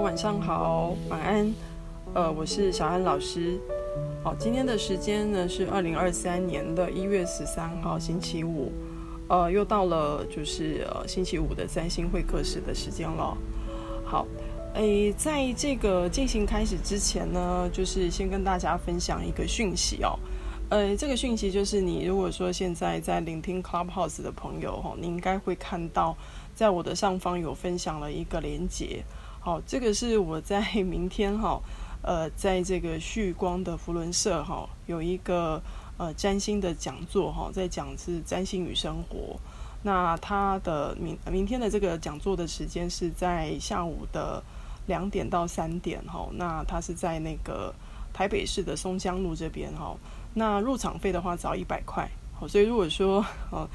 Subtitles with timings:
[0.00, 1.52] 晚上好，晚安。
[2.14, 3.58] 呃，我是小安老师。
[4.22, 8.72] 好，今天的时间呢是二零二三年的一月十三号星期五。
[9.28, 13.36] 呃，又到了就是呃星期五的三星会客室的时间了。
[14.04, 14.26] 好，
[14.74, 20.18] 诶，在这个进行开始之前呢，就是先跟大家分享一个讯息哦。
[20.70, 26.16] 呃，这个讯息就是你如果说现在在聆听 Clubhouse 的朋友哈，你应该会看到，
[26.54, 29.02] 在我的上方有分享了一个连接。
[29.40, 31.60] 好，这个是我在 明天哈，
[32.02, 35.62] 呃，在这个旭光的扶轮社哈，有一个
[35.96, 39.36] 呃占星的讲座哈，在讲是占星与生活。
[39.82, 44.42] 那他的明明天的这个讲座的时间是在下午的
[44.86, 46.28] 两点到三点哈。
[46.32, 47.72] 那他是在那个
[48.12, 49.96] 台北市的松江路这边哈。
[50.34, 53.66] 那入场费的话只要一百块，好，所以如果说呃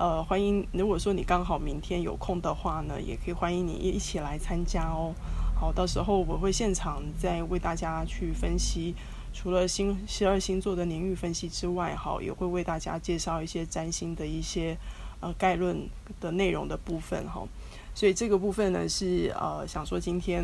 [0.00, 5.12] 呃欢迎，如果说你刚好明天有空的话呢，也可以欢迎你一起来参加哦。
[5.54, 8.94] 好，到时候我会现场再为大家去分析，
[9.34, 14.74] 除了星十二星座的年运分析之外，好，也会为大家介绍一些占星的一些
[15.20, 15.86] 呃概论
[16.18, 17.46] 的内容的部分哈。
[17.94, 20.42] 所以这个部分呢是呃想说今天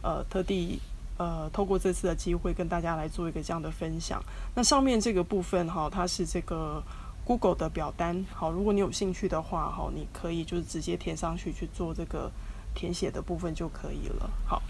[0.00, 0.78] 呃特地。
[1.18, 4.20] 呃，透过这次的机会跟大家来做一个这样的分享。
[4.56, 6.82] 那上面这个部分哈，它是这个
[7.24, 8.24] Google 的表单。
[8.34, 12.30] 好，如果你有兴趣的话哈，你可以就是直接填上去去做这个
[12.74, 14.30] 填写的部分就可以了。
[14.46, 14.62] 好，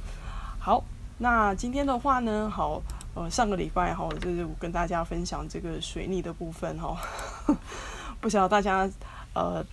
[0.59, 0.85] 好，
[1.19, 2.83] 那今天的话呢，好，
[3.15, 6.97] 呃，上个礼拜哈，就是我跟大家分享这个水逆的部分哈，
[8.21, 8.89] 不晓得大家
[9.35, 9.65] 呃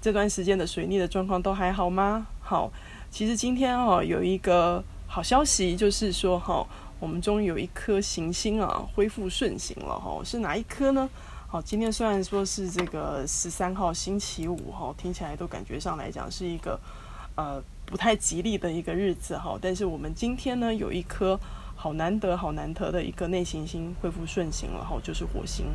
[0.00, 2.26] 这段时间的水逆的状况都还好吗？
[2.40, 2.70] 好，
[3.10, 4.84] 其实今天哈有一个。
[5.08, 6.66] 好消息就是说哈，
[6.98, 11.08] 我们终于有一颗行星啊恢复顺行了哈，是哪一颗呢？
[11.64, 16.78] 今天虽然说是这个十三号星期五哈，听起来都感觉上来讲是一个
[17.34, 21.38] 呃不太吉利的一个日子哈，但是我们今天呢有一颗
[21.74, 25.66] 好难得好难得的一个内行星恢复顺行了哈，就是火星。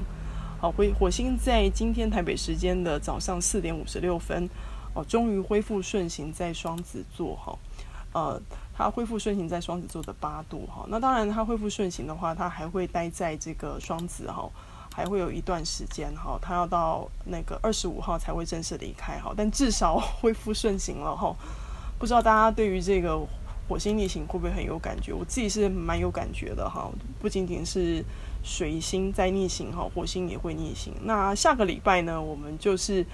[0.59, 4.49] 好，火火星在今天台北时间的早上四点五十六分
[4.93, 7.57] 哦，终于恢复顺行在双子座哈，
[8.13, 8.41] 呃。
[8.73, 14.49] 它恢复顺行在双子座的八度哈，那当然它恢复顺行的话，它还会待在这个双子哈，
[14.93, 21.35] 还会有一段时间哈，他要到那个二十五号才会正式离开哈，但至少恢复顺行了哈。
[21.97, 23.19] 不知道大家对于这个
[23.69, 25.13] 火星逆行会不会很有感觉？
[25.13, 28.03] 我自己是蛮有感觉的哈，不仅仅是
[28.43, 30.93] 水星在逆行哈，火星也会逆行。
[31.03, 33.05] 那下个礼拜呢，我们就是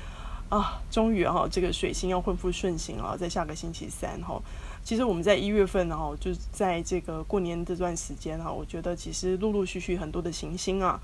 [0.49, 4.41] 啊，终于哈，这个水星要恢复顺行啊，在下个星期三哈。
[4.83, 10.97] 其实我们在一月份哈，就在这个过年这段时间哈，我觉得其实陆陆续续很多的行星啊，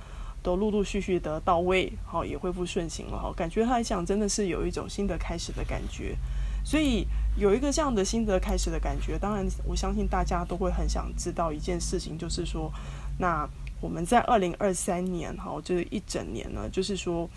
[0.43, 6.15] 都陆陆续续的到位，好也恢复顺行了哈，感觉来讲真的是有一种新的开始的感觉，
[6.63, 12.71] 所以有一个这样的新的开始的感觉，当然我相信大家都会很想知道一件事情，就是说，
[13.17, 13.49] 那
[13.81, 17.27] 我们在二零二三年哈，这一整年呢，就是说，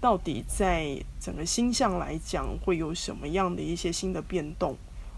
[0.00, 4.76] 到底在整个星象来讲，会有什么样的一些新的变动？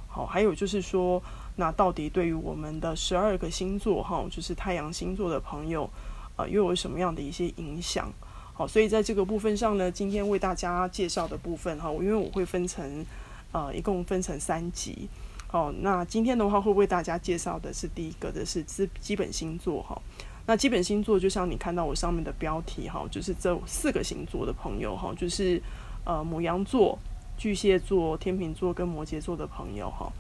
[0.08, 1.22] 好，还有就是说，
[1.56, 5.88] 那到底对于我们的十二个星座哈，就是太阳星座的朋友，
[6.36, 8.12] 呃，又有什么样的一些影响？
[8.54, 13.04] 好，所以在这个部分上呢，今天为大家介绍的部分哈，因为我会分成
[13.52, 15.08] 呃，一共分成三集。
[15.46, 20.00] 好，那今天的话会为大家介绍的是第一个的是基基本星座哈。
[20.46, 25.62] 那基本星座就像你看到我上面的标题哈，就是这四个星座的朋友哈，就是
[26.04, 26.98] 呃母羊座。
[27.38, 30.12] 巨蟹座、天秤座跟摩羯座的朋友哈，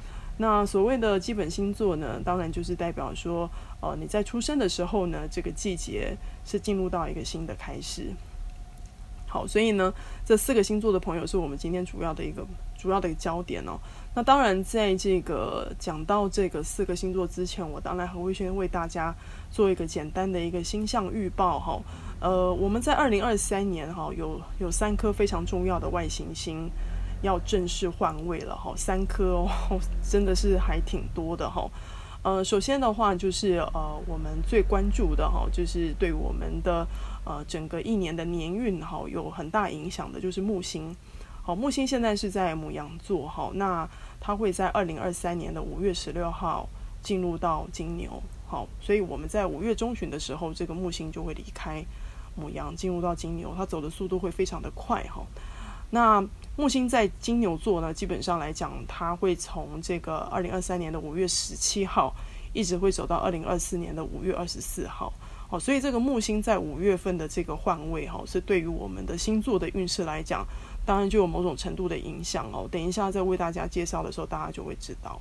[0.42, 3.48] 那所谓的基本星座呢，当然就是代表说，
[3.80, 8.10] 呃，你在出生的时候呢，这个季节是进入到一个新的开始。
[9.28, 9.94] 好，所以呢，
[10.26, 12.44] 这四个星座的朋友是我们今天主要的一个
[12.76, 13.78] 主要的一个焦点哦。
[14.16, 19.14] 那当然，在这个讲到这个四个星座之前，我当然还会先为大家
[19.48, 21.80] 做一个简单的一个星象预报哈。
[22.20, 26.68] 呃，我们在二零二三年哈，有有三颗非常重要的外行星。
[27.22, 29.48] 要正式换位了哈，三颗哦，
[30.02, 31.70] 真的是还挺多的哈。
[32.22, 36.86] 呃，首先的话就是呃，我们最关注的哈，就是对我们的
[37.24, 40.94] 呃整个一年的年运哈有很大影响的，就是木星。
[41.42, 43.88] 好，木星现在是在牡羊座哈，那
[44.20, 46.68] 它会在二零二三年的五月十六号
[47.02, 48.22] 进入到金牛。
[48.46, 51.84] 好，所以我们在五月中旬的时候，这个木星就会离开
[52.40, 55.26] 牡羊，进入到金牛，它走的速度会非常的快哈。
[55.90, 62.14] 那木星在金牛座呢，基本上来讲，它会从这个二零二三年的五月十七号，
[62.52, 65.10] 一直会走到二零二四年的五月二十四号。
[65.48, 70.46] 哦，所以这个木星在五月份的这个换位，哈，是对于我们的星座的运势来讲，
[70.84, 72.68] 当然就有某种程度的影响哦。
[72.70, 75.20] 等一下再为大家介绍的时候，大家就会知道。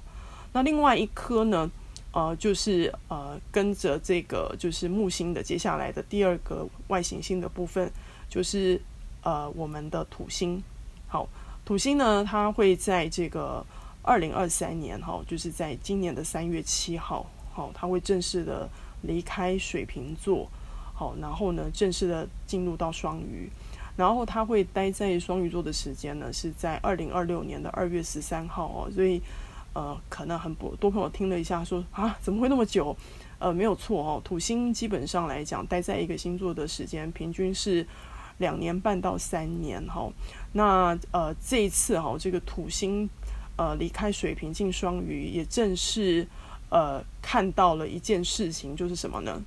[0.51, 1.69] 那另外一颗呢，
[2.11, 7.89] 呃，就是呃跟着这个就是木星的接下来的第二个外行星的部分，
[8.29, 8.81] 就是
[9.23, 10.61] 呃我们的土星。
[11.11, 11.27] 好，
[11.65, 13.65] 土星呢，它会在这个
[14.01, 18.69] 二零二三年哈，就是在今年的三月七号，好，它会正式的
[19.01, 20.49] 离开水瓶座，
[20.93, 23.49] 好，然后呢，正式的进入到双鱼。
[23.97, 29.21] 然后他会待在双鱼座的时间呢，是在二零二六年的二月十三号哦，所以
[29.73, 32.95] 呃，可能很多朋友听了一下说啊，怎么会那么久？
[33.37, 37.85] 呃，没有错哦，土星基本上来讲，待在一个星座的时间平均是
[38.37, 40.09] 两年半到三年哈、
[40.53, 43.09] 那呃，这一次哈、哦，这个土星
[43.55, 46.27] 呃离开水瓶进双鱼，也正是
[46.69, 49.41] 呃看到了一件事情，就是什么呢？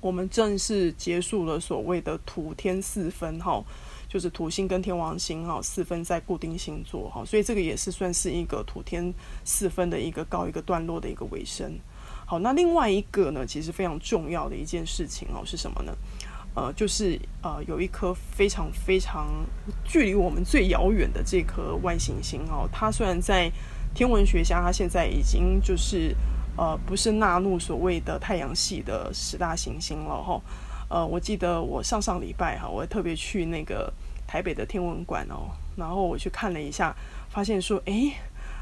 [0.00, 3.62] 我们正式结束了所谓的土天四分哈，
[4.08, 9.12] 就是土星跟天王星哈四分在固定星座哈，所以这个也是算是一个土天
[9.44, 11.78] 四分的一个告一个段落的一个尾声。
[12.24, 15.92] 好，那另外一个呢，其实非常重要的一件事情哦，是什么呢？
[16.54, 19.26] 呃，就是呃有一颗非常非常
[19.84, 23.50] 距离我们最遥远的这颗外行星哦，它虽然在
[23.94, 26.14] 天文学家，它现在已经就是。
[26.56, 30.38] 呃，不是纳入所谓的太阳系的十大行星了哈。
[30.90, 33.90] 呃，我记得我上上礼拜哈，我特别去那个
[34.26, 36.94] 台北的天文馆哦，然后我去看了一下，
[37.30, 38.12] 发现说，诶，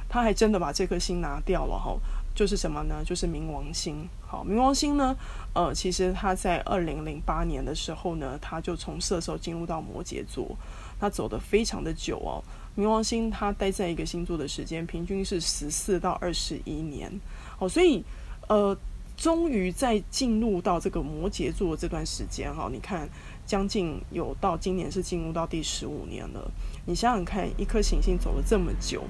[0.08, 1.96] 他还真的把这颗星拿掉了哈。
[2.38, 3.02] 就是什么呢？
[3.04, 4.08] 就是冥王星。
[4.24, 5.16] 好，冥王星呢，
[5.54, 10.56] 呃，其实它在二零零八年的时候呢，它就从射手进入到摩羯座，
[11.00, 12.38] 它走得非常的久哦。
[12.76, 17.10] 冥王星它待在一个星座的时间平均是十四到二十一年。
[17.58, 18.04] 好，所以，
[18.46, 18.78] 呃，
[19.16, 23.08] 终于在进入到这个摩羯座这段时间哈，你看，
[23.44, 26.48] 将近有到今年是进入到第十五年了。
[26.86, 29.02] 你想想看，一颗行星走了这么久，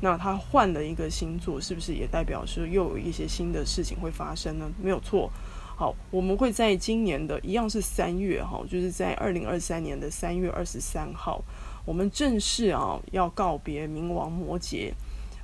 [0.00, 4.70] 那他换了一个星座，是不是也代表说又有一些新的事情会发生呢？
[4.82, 5.30] 没有错。
[5.76, 11.42] 好，我们会在今年的一样是三月哈，就是在二零二三年的三月二十三号，
[11.84, 14.92] 我们正式啊要告别冥王摩羯。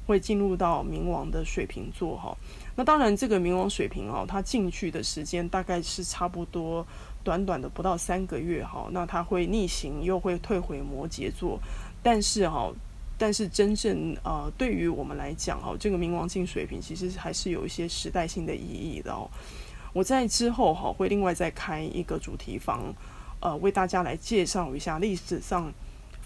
[0.06, 2.36] 会进入到冥王的水瓶座哈，
[2.76, 6.86] 那当然这个冥王水瓶哦，它进去的时间大概是差不多
[7.22, 11.58] 短短的不到三个月哈，那它会逆行又会退回摩羯座，
[12.02, 12.70] 但是哈，
[13.16, 19.28] 但是真正呃对于我们来讲哈，这个冥王星水瓶其实还是有一些时代性的意义的哦。
[19.92, 22.94] 我在之后哈会另外再开一个主题房，
[23.40, 25.72] 呃为大家来介绍一下历史上。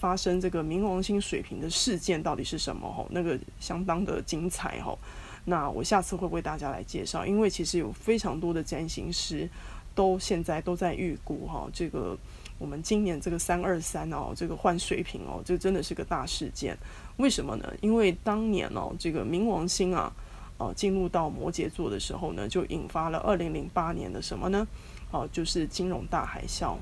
[0.01, 2.89] 发生这个冥王星水瓶的事件到底是什么？
[2.89, 4.97] 吼，那个相当的精彩吼。
[5.45, 9.51] 那我下次会为大家来介绍，因为其实有非常多的占星师
[9.97, 12.17] 都现在都在预估哈，这个
[12.59, 16.77] 我们今年这个三二三哦，这个换水瓶哦，这真的是个大事件。
[17.17, 17.73] 为什么呢？
[17.81, 20.13] 因为当年哦，这个冥王星啊，
[20.59, 24.67] 呃，进入到摩羯座的时候呢，就引发了二零零八年的什么呢？
[25.11, 26.77] 哦，就是金融大海啸。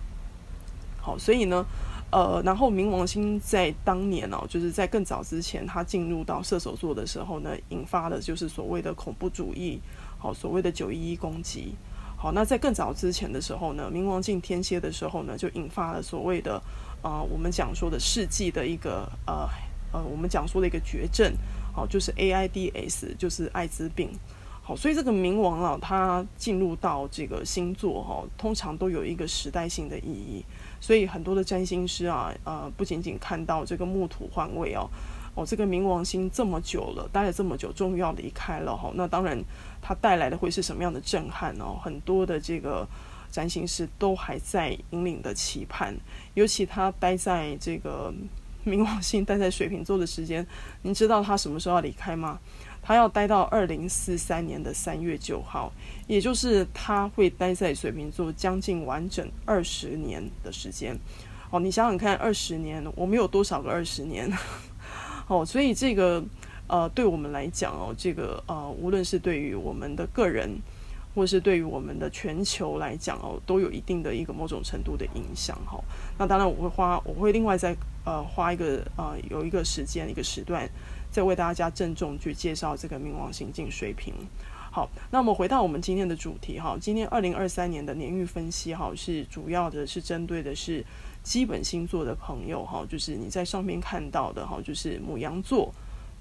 [1.01, 1.65] 好，所以呢。
[2.13, 9.81] 呃，然后冥王星在当年哦，就是在更早之前，它进入到射手座的时候呢，引发的就是所谓的恐怖主义，
[10.17, 11.75] 好，所谓的九一一攻击。
[12.17, 16.55] 好，那在更早之前的时候呢，冥王进天蝎的时候呢，就引发了所谓的
[17.03, 19.47] 啊、呃，我们讲说的世纪的一个呃
[19.93, 21.33] 呃，我们讲说的一个绝症，
[21.75, 24.11] 好，就是 AIDS，就是艾滋病。
[24.63, 30.45] 好，所以这个冥王啊，它进入到这个星座哈，通常都有一个时代性的意义。
[30.81, 34.91] 所以很多的占星师啊，呃，不仅仅看到这个木土换位哦，
[35.37, 38.91] 哦，这个冥王星这么久了，待了这么久，终于要离开了哈。
[38.95, 39.41] 那当然，
[39.87, 41.79] 它带来的会是什么样的震撼哦？
[41.81, 42.85] 很多的这个
[43.31, 45.95] 占星师都还在引领的期盼，
[46.35, 48.13] 尤其他待在这个
[48.65, 50.45] 冥王星待在水瓶座的时间，
[50.83, 52.41] 您知道他什么时候要离开吗？
[52.83, 55.73] 他要待到二零四三年的三月九号，
[56.09, 60.99] 也就是他会待在水瓶座将近完整二十年的时间。
[61.51, 64.29] 哦，你想想看，二十年，我们有多少个二十年？
[65.29, 66.25] 哦，所以这个
[66.69, 70.51] 呃，对我们来讲哦，这个呃，无论是对于我们的个人，
[71.15, 75.57] 或是对于我们的全球来讲哦，都有一定的一个某种程度的影响。
[75.67, 75.79] 哈、
[76.19, 80.69] 那当然我会花，我会另外再呃花一个呃有一个时间一个时段。
[81.09, 84.13] 再为大家郑重去介绍这个冥王星进水平。
[84.71, 90.85] 好，那我们回到我们今天的主题哈，今天二零二三年的年运分析哈，是主要的是针对的是
[91.23, 95.73] 基本星座的朋友哈，就是你在上面看到的哈，就是牡羊座、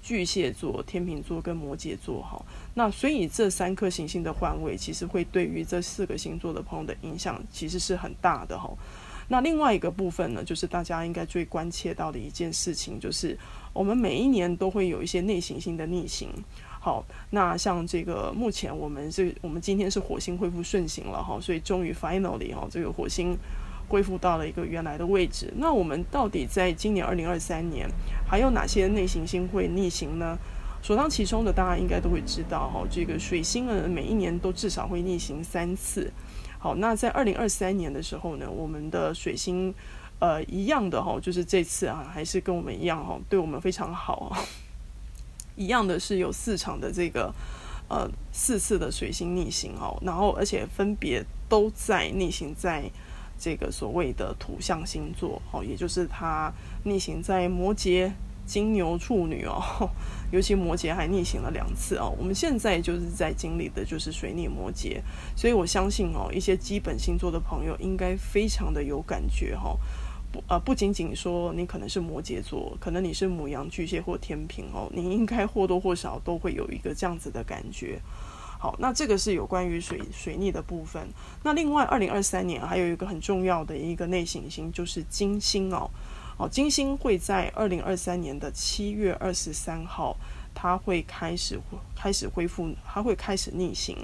[0.06, 2.40] 巨蟹座、天秤座跟摩羯座哈。
[2.74, 8.70] 那所以这三颗行星的换位，其实会对于这四个星座的朋友的影响其实是很大的哈。
[9.26, 13.36] 那另外一个部分呢，就是大家应该最关切到的一件事情，就是
[13.72, 16.28] 我们每一年都会有一些内行星的逆行。
[16.78, 23.36] 好，那像这个目前我们是，我们今天是火星恢复顺行了哈，所以终于 finally 哈，这个火星
[23.88, 25.52] 恢复到了一个原来的位置。
[25.56, 27.88] 那我们到底在今年二零二三年
[28.26, 30.36] 还有哪些内行星会逆行呢？
[30.82, 36.12] 首当其冲的，大家应该都会知道哈，这个水星呢，每一年都至少会逆行三次。
[36.58, 39.74] 好，那在二零二三年的时候呢，我们的水星
[40.20, 44.36] 呃一样的哈，就是这次啊，还是跟我们一样哈，对我们非常好。
[45.56, 47.34] 一样的是有四场的这个，
[47.88, 52.84] 呃，四次的水星逆行哦，然后而且分别都在逆行在
[53.38, 56.52] 这个所谓的土象星座哦，也就是它
[56.84, 58.10] 逆行在摩羯、
[58.46, 59.62] 金牛、处女哦，
[60.32, 62.14] 尤其摩羯还逆行了两次哦。
[62.18, 65.00] 我们现在就是在经历的就是水逆摩羯，
[65.36, 69.76] 所以我相信哦，一些基本星座的朋友应该非常的有感觉哈。
[70.48, 77.98] 呃，不仅仅说你可能是摩羯座，可能你是母羊、巨蟹或天秤哦，你应该或多或少都会有一个这样子的感觉。
[78.66, 81.08] 好，那这个是有关于水水逆的部分。
[81.44, 85.88] 那另外，二零二三年还有一个很重要的一个内行星就是金星哦。
[86.36, 90.16] 哦，金星会在二零二三年的七月二十三号，
[90.52, 91.60] 它会开始
[91.94, 93.96] 开始恢复，它会开始逆行。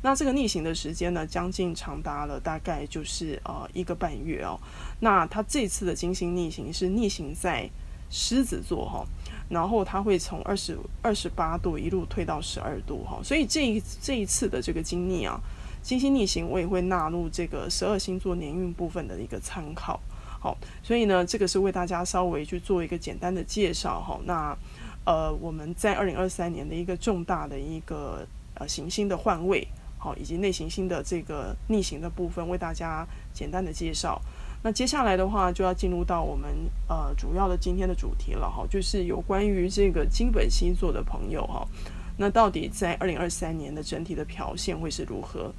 [0.00, 4.56] 那这个逆行的时间呢，将近长达了大概就是呃一个半月哦。
[5.00, 7.68] 那它这次的金星逆行是逆行在
[8.10, 9.04] 狮子座哈，
[9.48, 15.40] 然后它会从二十二十八度一路退到十二度哈，所以这一这一次的这个经历啊，
[15.82, 20.00] 金星逆行我也会纳入这个十二星座年运部分的一个参考。
[20.40, 24.20] 好，所以呢，这个是为大家稍微去做一个简单的介绍哈。
[24.24, 24.56] 那
[25.04, 29.66] 呃，我们在二零二三年的一个重大的一个呃行星的换位。
[29.96, 34.20] 好，以及内行星的这个逆行的部分，为大家简单的介绍。
[34.66, 36.48] 那接下来的话，就要进入到我们
[36.88, 41.68] 呃主要的今天的主题了哈，就是有关于这个金本星座的朋友哈，
[42.16, 45.52] 那到底在二零二三年的整体的表现会是如何？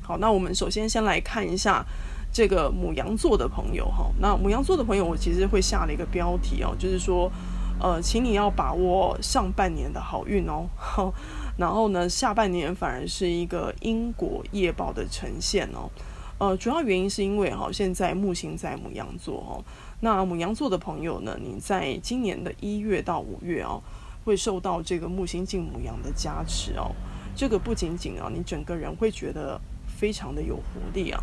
[0.00, 1.84] 好，那我们首先先来看一下
[2.32, 4.10] 这个母羊座的朋友哈。
[4.18, 7.30] 那母羊座的朋友，我其实会下了一个标题哦，就是说
[7.78, 10.66] 呃，请你要把握上半年的好运哦。
[11.58, 15.90] 然后呢，下半年反而是一个因果业报的呈现哦。
[16.38, 19.64] 呃，主要原因是因为哈，现在木星在牡羊座哦。
[20.00, 23.82] 那牡羊座的朋友呢，你在今年的一月到五月哦，
[24.24, 26.94] 会受到这个木星进母羊的加持哦。
[27.34, 30.62] 这个不仅仅啊，你整个人会觉得非常的有活
[30.92, 31.22] 力啊，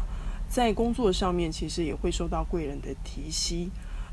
[0.49, 3.69] 在工作上面其实也会受到贵人的提携，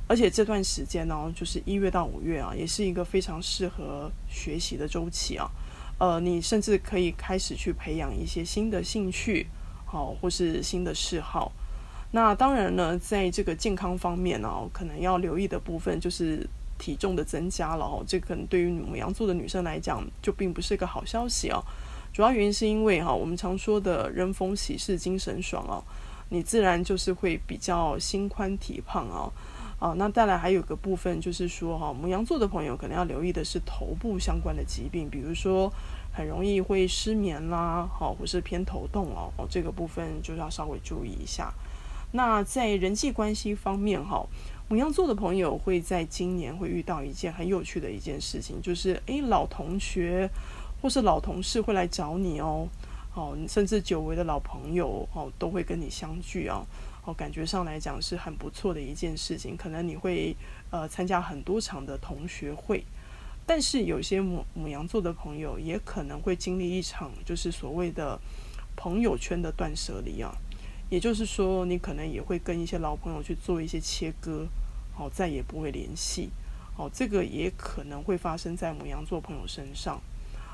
[0.06, 5.50] 而且这段时间呢，就是一月到五月啊，也是一个非常适合学习的周期啊。
[5.98, 9.46] 呃，你甚至可以开始去培养一些新的兴趣，
[9.90, 11.50] 好，或是新的嗜好。
[12.12, 18.04] 那当然呢，在这个健康方面呢，可能要留意的部分就是体重的增加了哦。
[18.06, 21.62] 这可能对于母羊座的女生来讲，就并不是一个好消息哦。
[22.12, 25.82] 主要原因是因为哈，我们常说的人逢喜事精神爽哦，
[26.28, 29.32] 你自然就是会比较心宽体胖哦。
[29.78, 35.72] 啊，那再来还有个部分就是说哈，母羊座的朋友可能要留意的是头部相关的疾病，比如说
[36.12, 41.52] 很容易会失眠啦，好，或是偏头痛哦，哦，这个部分就是要稍微注意一下。
[42.12, 44.26] 那在人际关系方面哈，
[44.68, 50.28] 牡羊座的朋友会在今年会遇到一件很有趣的一件事情，就是诶，老同学
[50.82, 52.66] 或是老同事会来找你哦，
[53.14, 56.66] 哦，甚至久违的老朋友哦都会跟你相聚啊。
[57.02, 60.36] 哦，感觉上来讲是很不错的一件事情，可能你会
[60.70, 62.84] 呃参加很多场的同学会，
[63.50, 68.16] 但是有些母母羊座的朋友也可能会经历一场就是所谓的
[68.76, 70.32] 朋友圈的断舍离啊，
[70.88, 74.46] 也就是说你可能也会跟一些老朋友去做一些切割，
[74.94, 76.30] 好，再也不会联系，
[76.76, 80.00] 好，这个也可能会发生在母羊座朋友身上。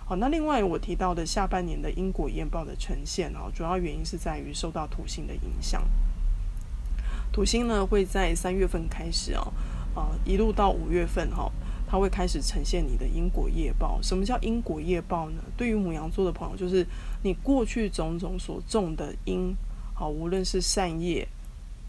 [0.07, 5.87] 好，那另外我提到的下半年的因果业报的呈现啊，主要原因是在于受到土星的影响。
[7.31, 9.53] 土星呢会在三月份开始哦，
[9.95, 11.53] 啊，一路到五月份哈，
[11.87, 14.01] 它会开始呈现你的因果业报。
[14.03, 15.43] 什么叫因果业报呢？
[15.57, 16.87] 对于母羊座的朋友，就是
[17.23, 19.55] 你过去种种所种的因，
[19.95, 21.27] 好，无论是善业、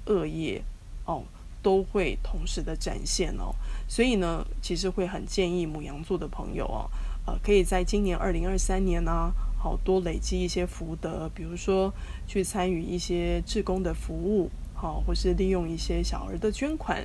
[0.06, 0.62] 恶业，
[1.06, 1.24] 哦，
[1.62, 3.54] 都会同时的展现哦。
[3.88, 6.90] 所以呢，其实会很建议母羊座的朋友哦，
[7.26, 11.94] 呃，可以在今年二零二三年呢，好多累积一些福德，比如说
[12.28, 14.50] 去参与一些志工的服务。
[14.80, 17.04] 好，或是利用一些小额的捐款，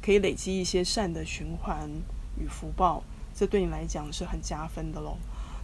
[0.00, 1.88] 可以累积一些善的循环
[2.38, 3.02] 与福报，
[3.34, 5.16] 这对你来讲是很加分的喽。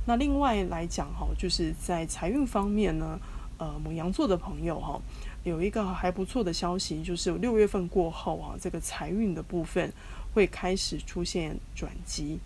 [0.07, 3.19] 那另外来讲，哈，就是在财运方面呢，
[3.59, 4.99] 呃，牡羊座的朋友哈，
[5.45, 9.93] 有一个还不错的消息，就是六月份过后啊，这个财运的部分
[10.33, 12.39] 会开始出现转机。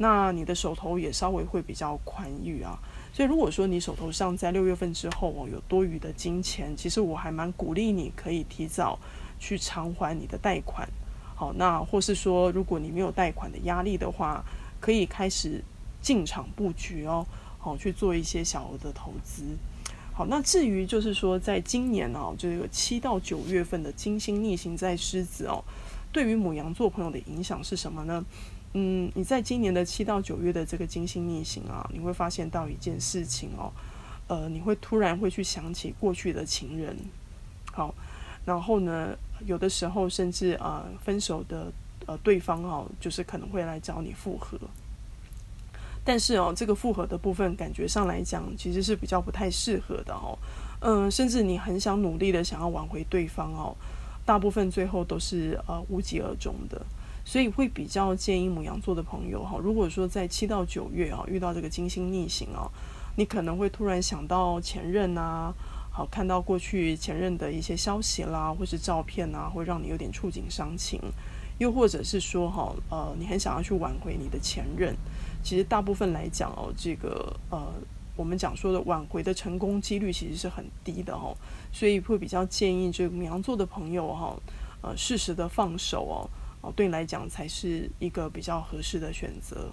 [0.00, 2.78] 那你的手头也稍微会比较宽裕啊。
[3.12, 8.96] 所以如果说你手头上在六月份之后哦有多余的金钱，其实我还蛮鼓励你可以提早
[9.40, 10.88] 去偿还你的贷款。
[11.38, 14.44] 好，那或是说如果你没有贷款的压力的话，
[14.80, 15.62] 可以开始
[16.02, 17.24] 进场布局哦，
[17.60, 19.44] 好去做一些小额的投资。
[20.12, 25.62] 好，那至于就是说，在今年哦，这个七到九月份的金星逆行在狮子哦，
[26.10, 28.24] 对于母羊座朋友的影响是什么呢？
[28.72, 33.70] 嗯，你在今年的七到九月的这个金星逆行啊，你会发现到一件事情哦，
[34.26, 36.96] 呃，你会突然会去想起过去的情人，
[37.70, 37.94] 好，
[38.48, 39.14] 然后呢，
[39.44, 41.70] 有的时候甚至啊、呃，分手的
[42.06, 44.58] 呃对方哦，就是可能会来找你复合。
[46.02, 50.38] 但是哦，这个复合的部分，感觉上来讲，其实是比较不太适合的哦。
[50.80, 53.76] 嗯，甚至你很想努力的想要挽回对方哦，
[54.24, 56.80] 大部分最后都是呃无疾而终的。
[57.26, 62.70] 所以会比较建议母羊座的朋友哈，如果说在七到九月啊遇到这个金星逆行哦，
[63.16, 65.52] 你可能会突然想到前任啊，
[65.98, 71.00] 好看到过去前任的一些消息啦，或是照片啊，会让你有点触景伤情。
[71.58, 74.94] 又或者是说哈，呃，你很想要去挽回你的前任。
[75.42, 77.66] 其实大部分来讲哦，这个呃，
[78.14, 81.36] 我们讲说的挽回的成功几率其实是很低的哦，
[81.72, 84.36] 所以会比较建议这个羊座的朋友哈，
[84.82, 89.68] 呃，适时的放手哦，哦，对你来讲才是一个比较合适的选择。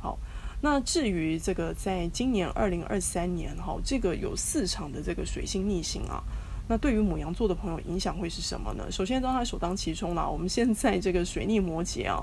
[0.00, 0.18] 好，
[0.60, 6.22] 那至于这个在今年二零二三年哈，这个有四场的这个水星逆行啊，
[6.68, 8.90] 那对于母羊座的朋友影响会是什么呢？
[8.90, 12.22] 首先，当然首当其冲了，我们现在这个水逆摩羯啊。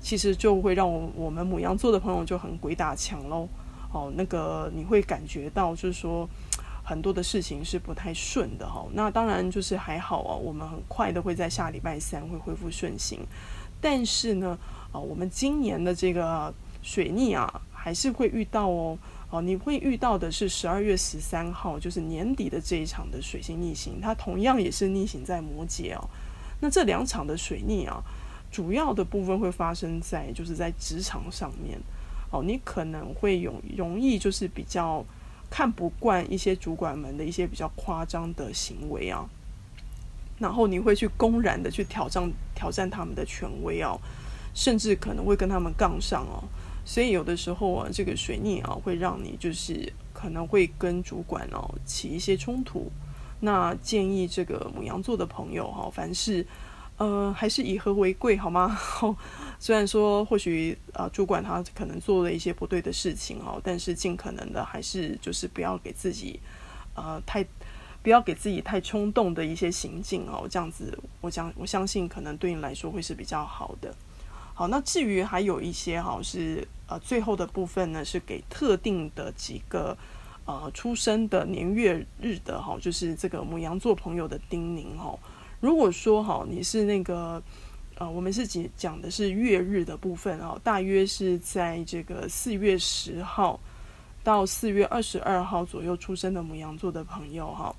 [0.00, 3.48] 其实就会让我我们母羊座的朋友就很鬼打墙喽，
[3.90, 6.28] 哦，那个你会感觉到就是说
[6.84, 8.84] 很多的事情是不太顺的哈。
[8.92, 13.20] 那当然就是还好啊，我们很快的会在下礼拜三会恢复顺行。
[13.80, 14.58] 但是呢，
[14.92, 26.08] 啊，我们今年的这个水逆啊，还是会遇到哦，哦，你会遇到的是十二月十三号，就是年底的这一场的水星逆行，它同样也是逆行在摩羯哦。
[26.60, 28.02] 那这两场的水逆啊。
[28.50, 31.76] 主要的部分会发生在就是在职场上面，
[32.30, 35.04] 哦，你可能会有容易就是比较
[35.50, 39.28] 看不惯一些主管们的一些比较夸张的行为啊，
[40.38, 43.98] 然后你会去公然的去挑战挑战他们的权威啊，
[44.54, 46.44] 甚至可能会跟他们杠上哦，
[46.84, 52.90] 所以有的时候啊，这个水逆啊会让你就是可能会跟主管哦起一些冲突，
[53.40, 56.46] 那建议这个母羊座的朋友哈，凡事。
[56.96, 58.78] 呃，还是以和为贵，好吗？
[59.58, 66.38] 虽然说或许啊、主管他可能做了一些不对的事情哦，但是尽可能的还是就是不要给自己
[66.94, 67.44] 呃太
[68.00, 73.92] 不要给自己太冲动的一些行径哦，这样子我相我相信可能对你来说会是比较好的。
[74.54, 79.96] 好，那至于还有一些哈是呃最后的部分呢，是给特定的几个
[80.44, 85.18] 呃出生的年月日的哈，就是这个牡羊座朋友的叮咛哈。
[85.60, 87.42] 如果说哈，你是那个，
[87.96, 93.58] 呃，我们是讲讲的是月日的部分啊，大约是在这个四月十号
[94.22, 97.74] 到四月二十二号左右出生的牡羊座的朋友哈，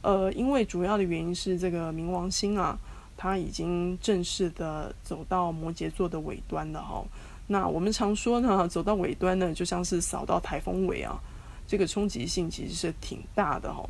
[0.00, 2.78] 呃，因为主要的原因是这个冥王星啊，
[3.18, 7.04] 它已经正式的走到摩羯座的尾端了哈。
[7.46, 11.18] 那我们常说呢， 走到尾端呢，就像是扫到台风尾啊，
[11.66, 13.88] 这个冲击性其实是挺大的哈。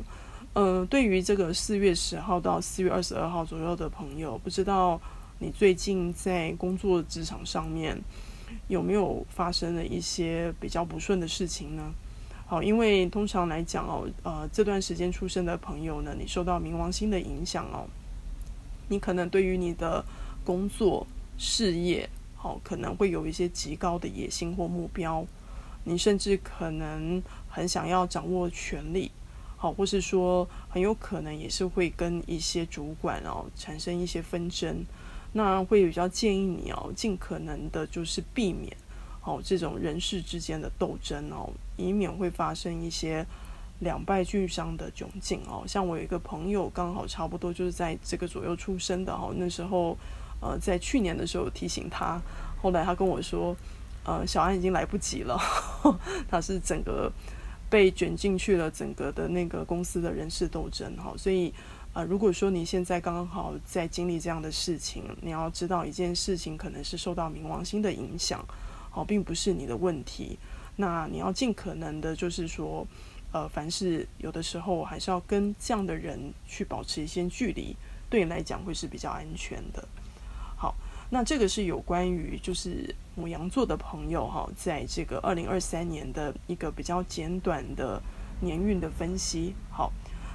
[0.53, 4.99] 嗯、呃，对于这个四月十号到四月二十二号左右的朋友，不知道
[5.39, 7.95] 你最近在工作职场上面
[8.67, 11.93] 有没有发生了一些比较不顺的事情呢？
[12.47, 17.85] 好，因为通常来讲哦，呃，这段时间出生的朋友呢，你受到冥王星的影响哦，
[18.87, 20.03] 你可能对于你的
[20.45, 21.05] 工作
[21.37, 25.25] 事业，好、可能会有一些极高的野心或目标，
[25.83, 29.11] 你甚至可能很想要掌握权力。
[29.59, 34.85] 好，或是说很有可能也是会跟一些主管哦产生一些纷争，
[35.33, 38.71] 那会比较建议你哦尽可能的就是避免
[39.23, 43.25] 哦这种人事之间的斗争哦，以免会发生一些
[43.79, 45.63] 两败俱伤的窘境哦。
[45.65, 49.97] 像我有一个朋友刚好差不多就是在这个左右出生的哦，那时候
[50.41, 52.21] 呃在去年的时候提醒他，
[52.61, 53.55] 后来他跟我说，
[54.03, 55.39] 呃小安已经来不及了，
[56.29, 57.11] 他是整个。
[57.69, 61.53] 被卷进去了整个的那个公司的人事斗争哈，所以
[61.91, 68.41] 呃，如果说你现在刚刚好在经历这样的事情，你要知道一件事情可能是受到冥王星的影响，
[68.89, 70.39] 好，并不是你的问题。
[70.77, 72.87] 那你要尽可能的，就是说，
[73.33, 77.75] 呃，凡事有的时候还是要跟这样的人去保持一些距离，
[78.09, 79.85] 对你来讲会是比较安全的。
[81.09, 88.01] 那这个是有关于就是牡羊座的朋友哈，在这个二零二三年的一个比较简短的
[88.41, 89.55] 年运的分析。
[89.71, 89.91] 好，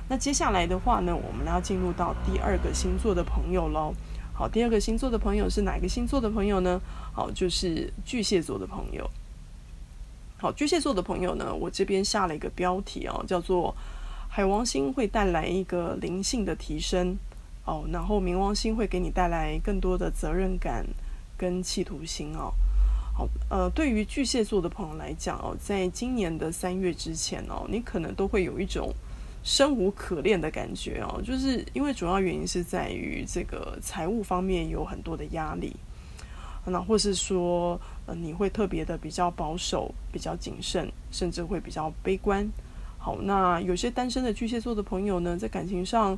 [0.08, 3.92] 那接下来的话呢，我们要进入到第二个星座的朋友喽。
[4.34, 6.80] 好，第二个星座的朋友是哪个星座的朋友呢？
[7.12, 9.08] 好，就是巨蟹座的朋友。
[10.38, 13.76] 好，巨蟹座的朋友呢，我这边下了一个标题哦，叫做
[14.28, 17.16] “海王星会带来一个灵性的提升”，
[17.64, 20.86] 哦，然后冥王星会给你带来更多的责任感
[21.36, 22.52] 跟企图心哦。
[23.14, 28.92] 好，呃，对于巨蟹座的朋友来讲哦，在今年的三月之前哦，你可能都会有一种
[29.44, 35.76] 生无可恋的感觉哦，就是因为主要原因是在于这个财务方面有很多的压力。
[36.64, 42.48] 那或是说，呃，你会特别的比较保守、比较谨慎，甚至会比较悲观。
[42.98, 46.16] 好，那有些单身的巨蟹座的朋友呢，在感情上，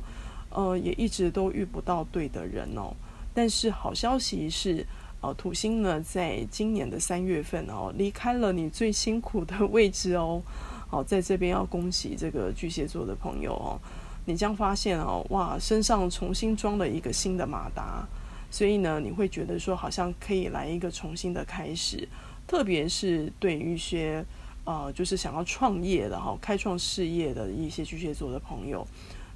[0.55, 2.93] 呃，也一直都遇不到对的人哦。
[3.33, 4.85] 但是好消息是，
[5.19, 10.41] 呃，土星呢，在今年的三月份哦，离开了你最辛苦的位置哦。
[10.87, 13.77] 好，在这边要恭喜这个巨蟹座的朋友哦，
[14.23, 18.07] 你将发现哦，哇，身上重新装了一个新的马达。
[18.49, 22.07] 所以呢，你会觉得说好像可以来一个重新的开始，
[22.47, 24.23] 特别是对于一些
[24.63, 28.87] 呃，就是想要创业的哈，开创事业的一些巨蟹座的朋友，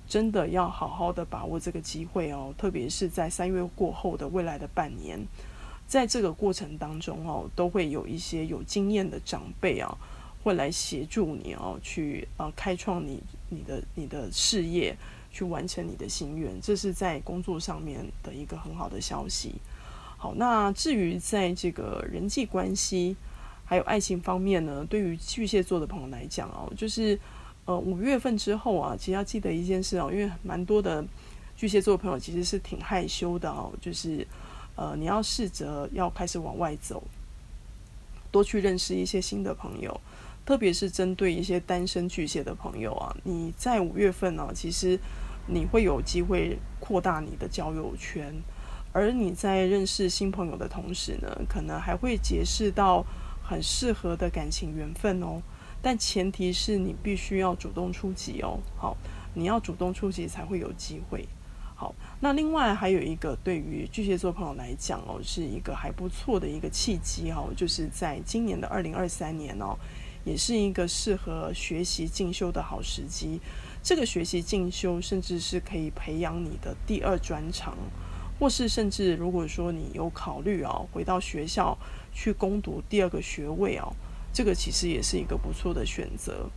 [0.09, 2.53] 真的要好好的把握这个机会哦。
[2.57, 5.17] 特别是在三月过后的未来的半年，
[5.87, 9.97] 在这个过程当中哦，都会有一些有经验的长辈啊，
[10.43, 14.97] 会来协助你哦，去呃开创你你的你的事业。
[15.31, 19.53] 去完成你的心愿，这是在工作上面的一个很好的消息。
[20.17, 23.15] 好，那至于在这个人际关系
[23.63, 27.17] 还有爱情方面呢，对于巨蟹座的朋友来讲哦，就是
[27.69, 31.05] 呃五月份之后啊，其实要记得一件事哦，因为蛮多的
[31.55, 34.25] 巨蟹座朋友其实是挺害羞的哦，就是
[34.75, 37.03] 呃你要试着要开始往外走，
[38.31, 40.01] 多去认识一些新的朋友。
[40.45, 44.99] 特别是针对一些单身巨蟹的朋友啊，你在五月份呢、其实
[45.45, 48.33] 你会有机会扩大你的交友圈，
[48.91, 53.05] 而你在认识新朋友的同时呢，可能还会结识到
[53.43, 55.39] 很适合的感情缘分哦。
[55.81, 58.59] 但前提是你必须要主动出击哦。
[58.77, 58.95] 好，
[59.33, 61.27] 你要主动出击才会有机会。
[61.75, 69.77] 好，那另外还有一个对于巨蟹座朋友来讲哦，是一个还不错的一个契机哦，就是在今年的二零二三年哦。
[70.25, 73.39] 也是一个适合学习进修的好时机。
[73.81, 77.73] 这个学习进修，甚至是可以培养你的第二专长，
[78.37, 81.75] 或是甚至如果说你有考虑哦，回到学校
[82.13, 83.95] 去攻读第二个学位哦，
[84.33, 86.49] 这个其实也是一个不错的选择。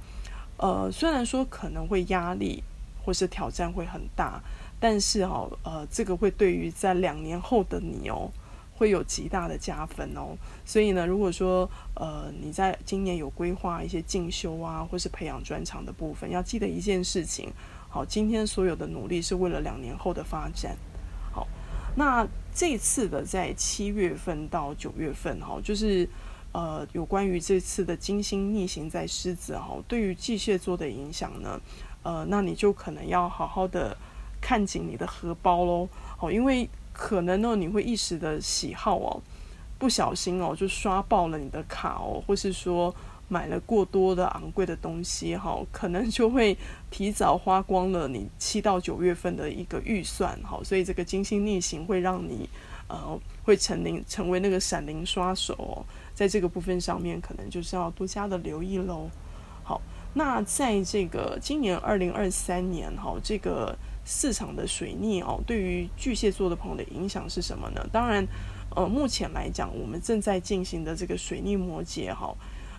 [0.56, 2.62] 呃，虽然说可能会压力
[3.04, 4.40] 或是挑战会很大，
[4.78, 8.30] 但是哦，呃，这个会对于在两年后的你哦。
[8.74, 17.52] 会有极大的加分哦，所以呢，如果说呃你在今年有规划一些进修啊，或是培养专长的部分，要记得一件事情，
[17.88, 20.76] 好，今天所有的努力是为了两年后的发展。
[21.30, 21.46] 好，
[21.94, 26.08] 那这次的在七月份到九月份哈，就是
[26.52, 31.60] 呃有关于这次的金星逆行在狮子哈，对于巨蟹座的影响呢，
[32.02, 33.96] 呃，那你就可能要好好的
[34.40, 36.68] 看紧你的荷包喽，好，因为。
[36.94, 39.18] 可能呢，你会一时的喜好哦，
[39.78, 42.94] 不小心哦，就刷爆了你的卡哦，或是说
[43.28, 46.54] 买了过多的昂贵的东西哈，可能就会
[46.90, 52.46] 提早花光了你七到九月份的一个预算哈，所以这个金星逆行会让你
[52.88, 55.80] 呃会成灵成为那个闪灵刷手哦，
[56.14, 59.08] 在这个部分上面可能就是要多加的留意喽。
[59.64, 59.80] 好，
[60.14, 63.76] 那在这个今年二零二三年哈，这个。
[64.04, 67.86] 市场的水逆哦，对于巨蟹座的朋友的影响是什么呢？
[67.92, 68.26] 当然，
[68.74, 72.34] 呃，目前来讲，我们正在进行的这个水逆摩羯哈，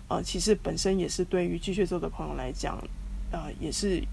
[0.06, 2.76] 呃，其实本身也是对于巨蟹座的朋友来讲，
[3.30, 4.06] 呃，也是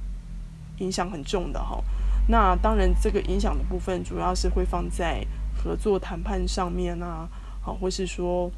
[0.78, 1.84] 影响很重的哈。
[2.30, 5.22] 那当然，这个影响的部分主要是会放在
[5.62, 7.28] 合作谈判上面啊，
[7.62, 8.50] 好，或是说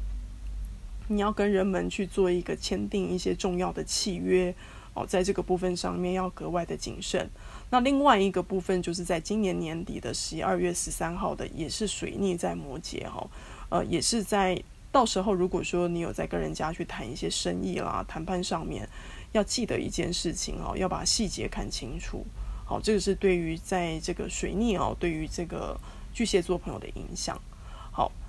[1.08, 4.54] 你要跟人们去做一个签订一些重要的契约
[4.94, 7.28] 哦，在这个部分上面要格外的谨慎。
[7.70, 13.28] 那另外一个部分就是在今年年底的十二月十三号的，也是水逆在摩羯哈，
[13.68, 14.62] 呃，也是在
[14.92, 18.88] 到时候如果说你有在跟人家去谈一些生意啦，谈判上面
[19.32, 22.24] 要记得一件事情哦，要把细节看清楚。
[22.64, 25.78] 好，这个是对于在这个水逆哦，对于这个
[26.12, 27.38] 巨蟹座朋友的影响。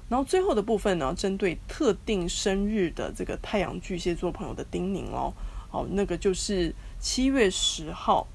[0.10, 5.34] 然后最后的部分呢，针对特定生日的这个太阳巨蟹座朋友的叮咛哦，
[5.70, 8.28] 好，那个就是七月十号。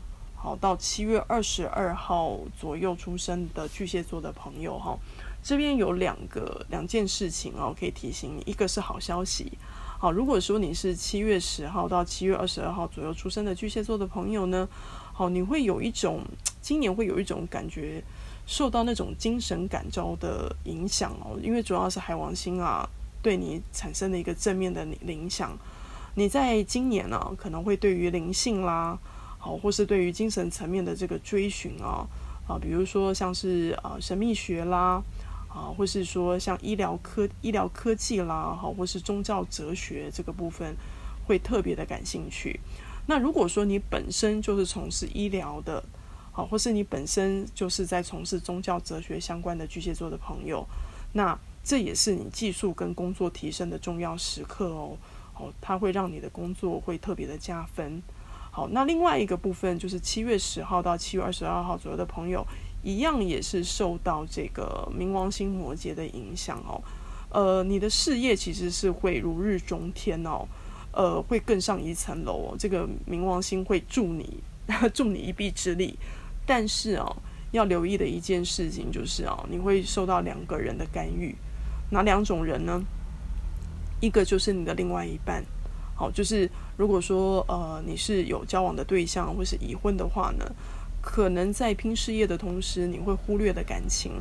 [0.43, 4.99] 好，到七月二十二号左右出生的巨蟹座的朋友哈，
[5.43, 9.53] 这边有两个两件事情哦，可以提醒你，一个是好消息。
[9.99, 14.67] 好，如果说你是七月十号到七月二十二号左右出生的巨蟹座的朋友呢，
[15.13, 16.23] 好，你会有一种
[16.63, 18.03] 今年会有一种感觉，
[18.51, 22.85] 受到那种精神感召的影响哦，因为主要是海王星啊，
[23.23, 25.57] 对你产生的一个正面的影响。
[26.17, 28.99] 你在今年呢、可能会对于灵性啦，
[29.39, 32.05] 好，或是对于精神层面的这个追寻啊，
[32.49, 35.01] 啊，比如说像是啊神秘学啦。
[35.53, 40.77] 啊，或是说像医疗科、医疗科技啦，好，或是宗教哲学这个部分，
[41.27, 42.61] 会特别的感兴趣。
[43.07, 45.83] 那如果说你本身就是从事医疗的，
[46.33, 50.67] 好，或是你本身就是在从事宗教哲学相关的巨蟹座的朋友，
[51.13, 54.97] 那这也是你技术跟工作提升的重要时刻哦。
[55.33, 58.03] 好，它会让你的工作会特别的加分。
[58.51, 62.47] 好，那另外一个部分就是七月十号到七月二十二号左右的朋友。
[62.83, 66.81] 一样也是受到这个冥王星摩羯的影响哦，
[67.29, 70.49] 呃，你的事业其实是会如日中天哦，
[70.91, 72.57] 呃，会更上一层楼哦。
[72.59, 74.43] 这个冥王星会助你
[74.95, 75.99] 助你一臂之力，
[76.47, 77.17] 但是哦，
[77.53, 81.35] 要留意的一件事情就是哦，你会受到两个人的干预，
[81.91, 82.83] 哪两种人呢？
[84.01, 85.45] 一个就是你的另外一半，
[85.95, 90.45] 好，就是如果说呃你是有交往的对象或是已婚的话呢。
[91.03, 94.13] 可能在拼事业的同时，你会忽略的感情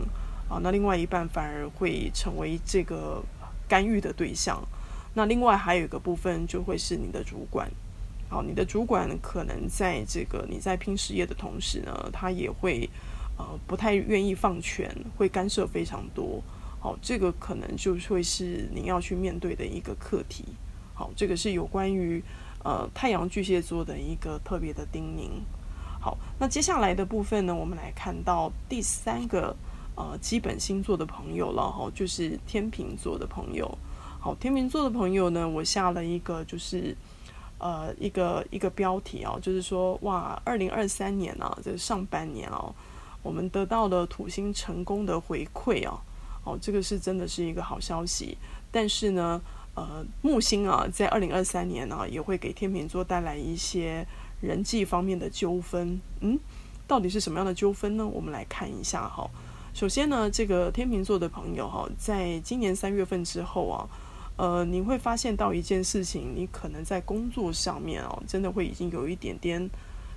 [0.48, 3.22] 啊，那另外一半反而会成为这个
[3.68, 4.66] 干预的对象。
[5.14, 7.70] 那另外还有一个部分就会是你的主管，
[8.30, 12.88] 好，你的主管可能在这个你在拼事业的同时呢，他也会
[13.38, 16.42] 呃不太愿意放权，会干涉非常多。
[16.80, 20.46] 好，这个可能就会是你要去面对的一个课题。
[20.94, 22.24] 好，这个是有关于
[22.64, 25.30] 呃太阳巨蟹座的一个特别的叮咛。
[26.00, 29.56] 好，那接下来的部分呢，我们来看到第三个
[29.96, 33.78] 呃基本星座的朋友了哈，就是天秤座的朋友。
[34.20, 36.96] 好，天秤座的朋友呢，我下了一个就是
[37.60, 42.74] 呃一个一个标题哦，就是说哇，二零二三年啊，这上半年哦，
[43.22, 46.02] 我们得到了土星成功的回馈哦，
[46.44, 48.38] 哦，这个是真的是一个好消息。
[48.72, 49.40] 但是呢，
[49.76, 54.08] 呃，木星啊，在二零二三年呢，也会给天秤座带来一些。
[54.42, 56.40] 人际方面的纠纷，嗯，
[56.88, 58.08] 到底是什么样的纠纷呢？
[58.08, 59.30] 我们来看一下哈。
[59.74, 63.84] 首先呢，这个天秤座的朋友哈，在今年三月份之后啊，
[64.40, 69.70] 呃，你会发现到一件事情，你可能在工作上面哦，真的会已经有一点点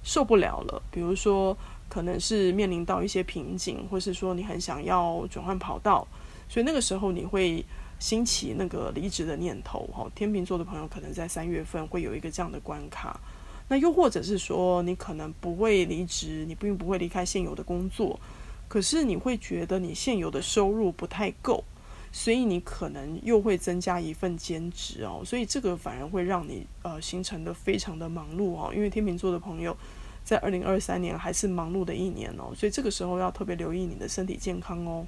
[0.05, 0.81] 受不了了。
[0.93, 1.59] 比如说，
[1.89, 6.07] 可能是面临到一些瓶颈，或是说你很想要转换跑道，
[6.49, 7.65] 所以那个时候你会
[7.99, 10.09] 兴起那个离职的念头哦。
[10.15, 13.19] 天秤座的朋友可能在三月份会有一个这样的关卡。
[13.67, 18.21] 那又或者是说，你可能不会离职，你并不会离开现有的工作，
[18.69, 21.65] 可是你会觉得你现有的收入不太够，
[22.13, 29.75] 所以你可能又会增加一份兼职哦，所以这个反而会让你呃形成的非常的忙碌哦，因为天秤座的朋友
[30.23, 35.07] 在二零二三年还是忙碌的一年哦，所以这个时候要特别留意你的身体健康哦。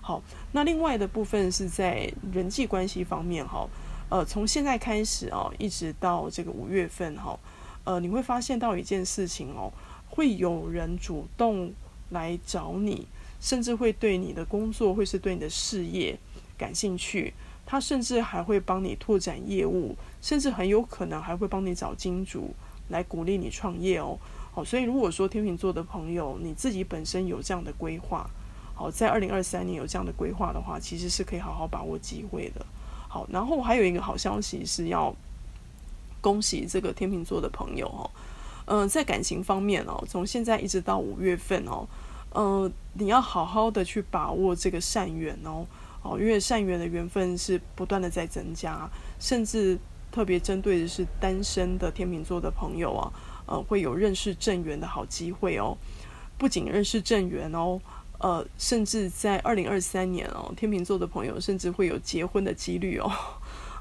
[0.00, 3.68] 好，那另外的部分是在人际关系方面哈，
[4.08, 7.38] 呃，从现在开始哦，一直到这个五月份哈。
[7.84, 9.72] 呃，你会发现到一件事情哦，
[10.08, 11.72] 会有人主动
[12.10, 13.06] 来找你，
[13.40, 16.18] 甚至会对你的工作，或是对你的事业
[16.58, 17.32] 感兴趣。
[17.66, 22.54] 他甚至还会帮你拓展业务，甚至很有可能还会帮你找金主
[22.88, 24.18] 来鼓励你创业哦。
[24.52, 28.28] 好，所以如果说天秤座的朋友，你自己本身有这样的规划，
[28.74, 32.64] 好，在二零二三年有这样的规划的话，其实是可以好好把握机会的。
[33.08, 35.14] 好，然后还有一个好消息是要。
[36.20, 38.10] 恭喜这个天秤座的朋友哦，
[38.64, 41.86] 嗯、在感情方面哦，从现在一直到五月份哦，
[42.34, 45.66] 嗯、你要好好的去把握这个善缘哦，
[46.04, 48.88] 哦，因为善缘的缘分是不断的在增加，
[49.18, 49.78] 甚至
[50.12, 53.10] 特别针对的是单身的天秤座的朋友啊，
[53.46, 55.76] 呃，会有认识正缘的好机会哦，
[56.36, 57.80] 不仅认识正缘哦，
[58.18, 63.10] 呃，甚至在二零二三年哦，天秤座的朋友甚至会有结婚的几率哦。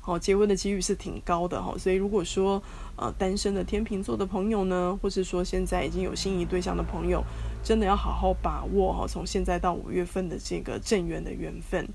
[0.01, 2.63] 好， 结婚的几率是挺高的哈，所以如果说
[2.95, 7.21] 呃单身的天秤座的朋友呢，或是说现在已经有心仪对象的朋友，
[7.63, 11.86] 真的要好好把握哈，从现在到五月份的这个正缘的缘分。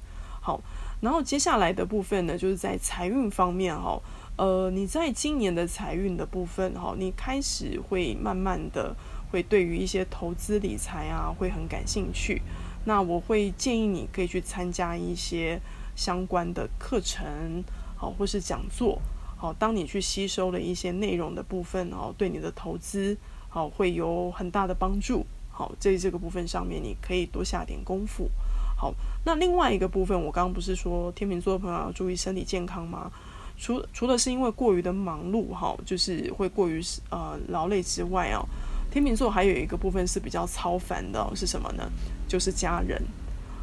[0.48, 0.58] 好，
[1.02, 4.00] 然后接下来的部分呢，就是在财运方面哈，
[4.36, 8.96] 呃，你在今年的财运的部分哈，你开始会慢慢的
[9.30, 12.40] 会对于一些投资理财啊会很感兴趣，
[12.86, 15.60] 那我会建议你可以去参加一些
[15.94, 17.62] 相关的课程。
[17.94, 18.98] 好，或是讲座，
[19.36, 23.14] 好，当你去吸收了一些内容的部分，哦，对你的投资，
[23.50, 25.26] 好，会有很大的帮助。
[25.50, 28.30] 好，在这个部分上面，你可以多下点功夫。
[28.76, 28.94] 好，
[29.28, 33.12] 那另外一个部分，我刚刚不是说天秤座的朋友要注意身体健康吗？
[33.58, 38.42] 除除了是因为过于的忙碌哈，就是会过于呃劳累之外啊，
[38.90, 41.86] 天秤座还有一个部分是比较操烦的，是什么呢？
[42.26, 43.02] 就是家人。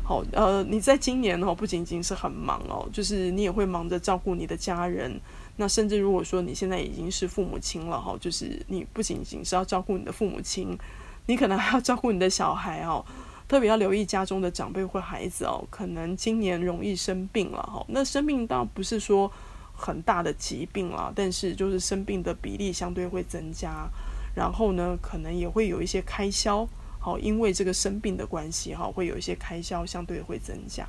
[0.04, 5.20] 好，呃，你在今年哦，不仅仅是很忙哦，就是你也会忙着照顾你的家人。
[5.56, 10.78] 那甚至如果说你现在已经是父母亲了哈，就是你不仅仅是要照顾你的父母亲，
[11.26, 13.04] 你可能还要照顾你的小孩哦。
[13.48, 17.86] 特别要留意家中的长辈或孩子哦，可能今年容易生病了哈。
[17.90, 19.32] 那生病倒不是说
[19.76, 23.88] 很大的疾病了，但是就是生病的比例相对会增加，
[24.36, 26.68] 然后呢，可能也会有一些开销，
[27.00, 30.88] 好，因为这个生病的关系哈，会有一些开销相对会增加。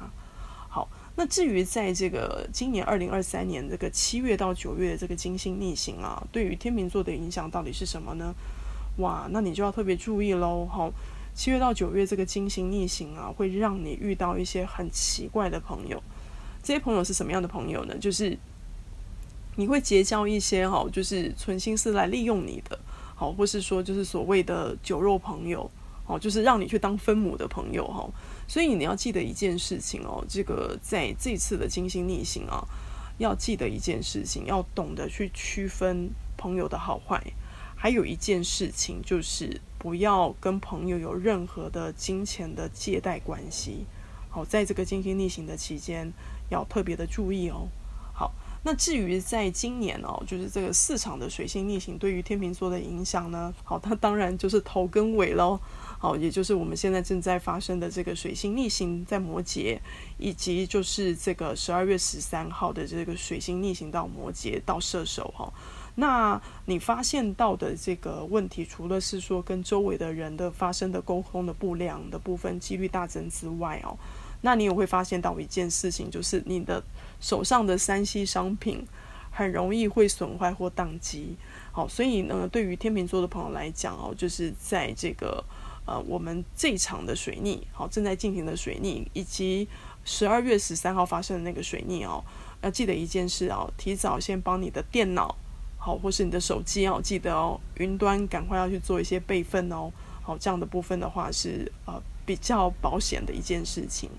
[0.68, 8.34] 好，那至于在这个今年二零二三年这个七月到九月的这个金星逆行啊，对于天秤座的影响到底是什么呢？
[8.96, 10.90] 哇，那你就要特别注意喽，好。
[11.36, 16.02] 七月到九月这个金星逆行啊，会让你遇到一些很奇怪的朋友。
[16.62, 17.96] 这些朋友是什么样的朋友呢？
[17.98, 18.36] 就是
[19.56, 22.78] 你会结交一些哈，就是存心思来利用你的，
[23.14, 25.70] 好，或是说就是所谓的酒肉朋友，
[26.06, 28.08] 哦，就是让你去当分母的朋友哈。
[28.48, 32.66] 所以你要记得一件事情哦，这个在这次的金星逆行啊，
[33.18, 37.22] 要记得一件事情，要懂得去区分朋友的好坏。
[37.86, 39.60] 还有一件事情就是。
[39.78, 43.86] 不要跟朋友有任何的金钱的借贷关系。
[44.28, 46.12] 好，在这个金星逆行的期间，
[46.50, 47.68] 要特别的注意哦。
[48.12, 48.32] 好，
[48.64, 53.54] 那至于在今年哦，就是这个市场的水星逆行对于天秤座的影响呢？
[53.62, 55.60] 好，它当然就是头跟尾喽。
[56.00, 59.78] 好，也就是我们现在正在发生的这个水星逆行在摩羯，
[60.18, 65.52] 以及就是这个十二月十三号的这个水星逆行到摩羯到射手哈。
[65.98, 73.96] 那你发现到的这个问题，除了是说跟周围的人的发生的沟通的不良的部分几率大增之外哦，
[74.42, 76.84] 那你也会发现到一件事情，就是你的
[77.18, 78.86] 手上的三 C 商品
[79.30, 81.34] 很容易会损坏或宕机。
[81.72, 85.42] 好，所以呢，对于天秤座的朋友来讲哦，就是在这个
[85.86, 89.66] 呃我们这场的水逆，好，正在进行的水逆，以及
[90.04, 92.22] 十二月十三号发生的那个水逆哦，
[92.60, 95.34] 要记得一件事哦，提早先帮你的电脑。
[95.86, 99.88] 好，或是你的手机哦，记得哦，云端赶快要去做一些备份哦。
[100.20, 104.10] 好，这样的部分的话是呃比较保险的一件事情。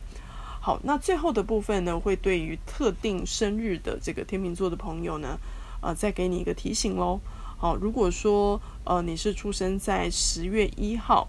[0.62, 5.38] 好，那最后的部分呢，会对于特定生日的这个天秤座的朋友呢，
[5.82, 7.19] 呃，再给你一个提醒喽。
[7.58, 11.27] 好，如果说呃你是出生在十月一号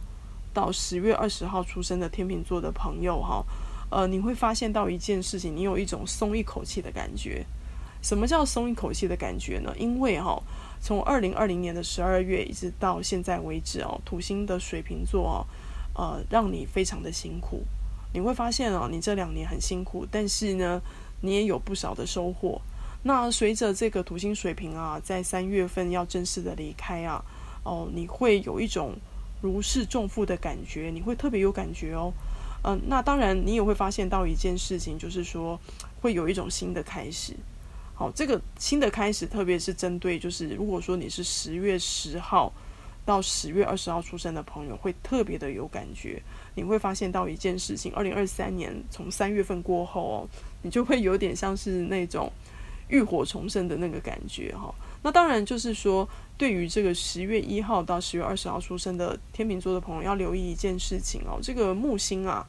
[0.54, 3.44] 到十月二十号出生的天秤座的朋友哈，
[3.90, 7.44] 呃，你会发现到一件事情，你有一种松一口气的感觉。
[8.00, 9.74] 什么叫松一口气的感觉呢？
[9.78, 10.40] 因为哈、
[10.80, 15.46] 从二零二零年的十二月一直到现在为止哦，土星的水瓶座哦，
[15.94, 17.62] 呃，让你非常的辛苦。
[18.12, 20.80] 你会发现哦，你这两年很辛苦，但是呢，
[21.20, 22.60] 你也有不少的收获。
[23.02, 27.22] 那随着这个土星水瓶啊，在三月份要正式的离开啊，
[27.64, 28.94] 哦，你会有一种
[29.40, 32.12] 如释重负的感觉，你会特别有感觉哦。
[32.64, 35.58] 嗯、那当然，你也会发现到一件事情，就是说
[36.00, 37.34] 会有一种新的开始。
[37.98, 42.52] 好，这个新的开始，特别是针对就是，如果说你是十月十号
[43.04, 46.22] 到十月二十号出生的朋友，会特别的有感觉。
[46.54, 50.28] 你会发现到一件事情，二零二三年从三月份过后哦，
[50.62, 52.30] 你就会有点像是那种
[52.86, 54.72] 浴火重生的那个感觉哈。
[55.02, 62.46] 那当然就是说，对于这个十月一号到十月二十号出生的天秤座的朋友，要留意一件事情哦，这个木星啊，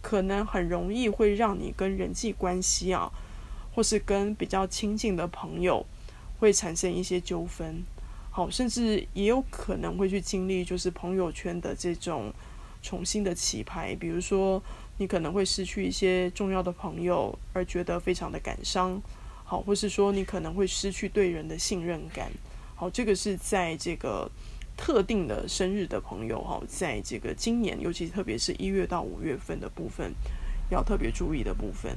[0.00, 3.10] 可能很容易会让你跟人际关系啊。
[3.74, 5.84] 或是跟比较亲近的朋友
[6.38, 7.82] 会产生一些纠纷，
[8.30, 12.32] 好，甚至也有可能会去经历就是朋友圈的这种
[12.82, 14.62] 重新的起牌，比如说
[14.98, 19.00] 你可能会失去一些重要的朋友而觉得非常的感伤，
[19.44, 22.30] 好，或是说你可能会失去对人的信任感，
[22.74, 24.30] 好，这个是在这个
[24.76, 30.12] 特定的生日的朋友哈，在这个今年，尤其特别是一月到五月份的部分，
[30.70, 31.96] 要特别注意的部分。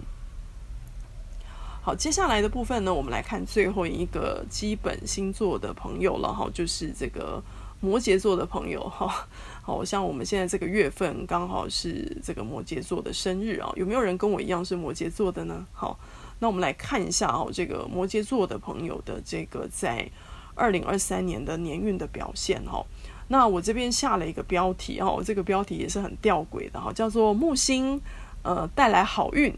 [1.85, 7.39] 好，接下来的部分呢，我们来看最后一个基本星座的朋友了哈，就是这个
[7.79, 9.27] 摩羯座的朋友哈。
[9.61, 15.63] 好，像我们现在这个月份刚好是这个摩羯座的生日啊，有没有人跟我一样是摩羯座的呢？
[15.73, 15.99] 好，
[16.39, 20.09] 那我们来看一下哦，这个摩羯座的朋友的这个在
[20.55, 22.83] 二零二三年的年运的表现哈。
[23.27, 28.01] 那我这边下了一个标题哈，这个标题也是很吊诡的哈，叫做木星
[28.41, 29.55] 呃带来好运。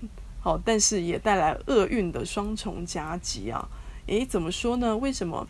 [0.47, 3.67] 好，但是也带来厄运的双重夹击啊！
[4.05, 4.95] 诶，怎么说呢？
[4.95, 5.45] 为什么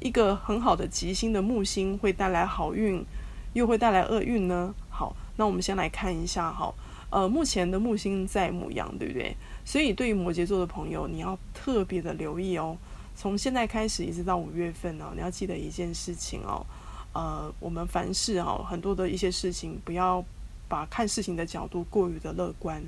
[0.00, 3.06] 一个很好的吉星的木星会带来好运，
[3.52, 4.74] 又会带来厄运呢？
[4.90, 6.74] 好，那我们先来看一下哈，
[7.10, 9.36] 呃，目前的木星在母羊，对不对？
[9.64, 12.76] 所以对于摩羯座的朋友，你要特别的留意哦。
[13.14, 16.66] 从现在开始一直到五月份哦，你要记得一件事情哦。
[17.12, 20.24] 呃，我们凡事哦，很多的一些事情，不要
[20.66, 22.82] 把看事情的角度过于的乐观。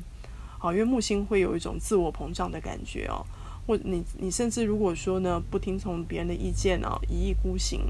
[0.65, 3.23] 好，因为木星会有一种自我膨胀的感觉哦。
[3.67, 7.83] 或你你甚至如果说呢，不听从别人的意见哦，一意孤行，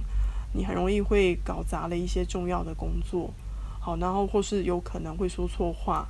[0.53, 3.33] 你很容易会搞砸了一些重要的工作。
[3.81, 6.09] 好，然后或是有可能会说错话。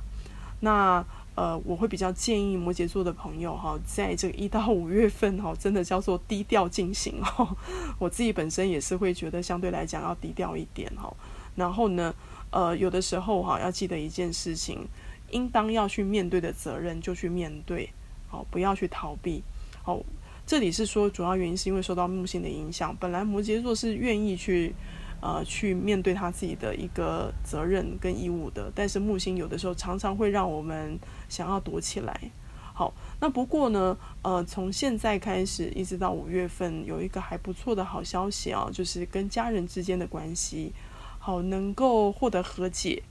[0.61, 1.05] 那
[1.35, 7.55] 呃，我会比较建议摩羯座的朋友哈，在这个一到五月份哈，真的叫做低调进行哦。
[7.99, 11.13] 我自己本身也是会觉得相对来讲要低调一点哈。
[11.55, 12.11] 然后呢，
[12.49, 14.87] 呃，有的时候哈，要记得一件事情，
[15.31, 17.89] 应当要去面对的责任就去面对，
[18.27, 19.43] 好，不要去逃避。
[19.83, 19.99] 好，
[20.45, 24.73] 这里是说主要原因是因为受到木星的影响，本来摩羯座是愿意去。
[25.21, 30.99] 呃，去面对他自己的一个责任跟义务的，但是木星有的时候常常会让我们
[31.29, 32.19] 想要躲起来。
[32.73, 40.71] 好，那不过呢，呃，从现在开始一直到五月份，有一个还不错的好消息啊，就是跟家人之间的关系，
[41.17, 43.01] 好，能够获得和解，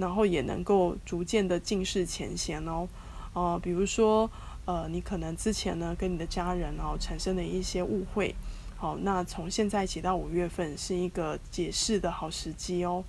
[0.00, 2.88] 然后也能够逐渐的尽释前嫌哦。
[3.34, 4.28] 呃，比如说，
[4.64, 8.34] 呃，你可能之前呢跟你的家人哦产生了一些误会。
[8.76, 13.04] 好，那从现在起到五月份是一个解释的好时机哦。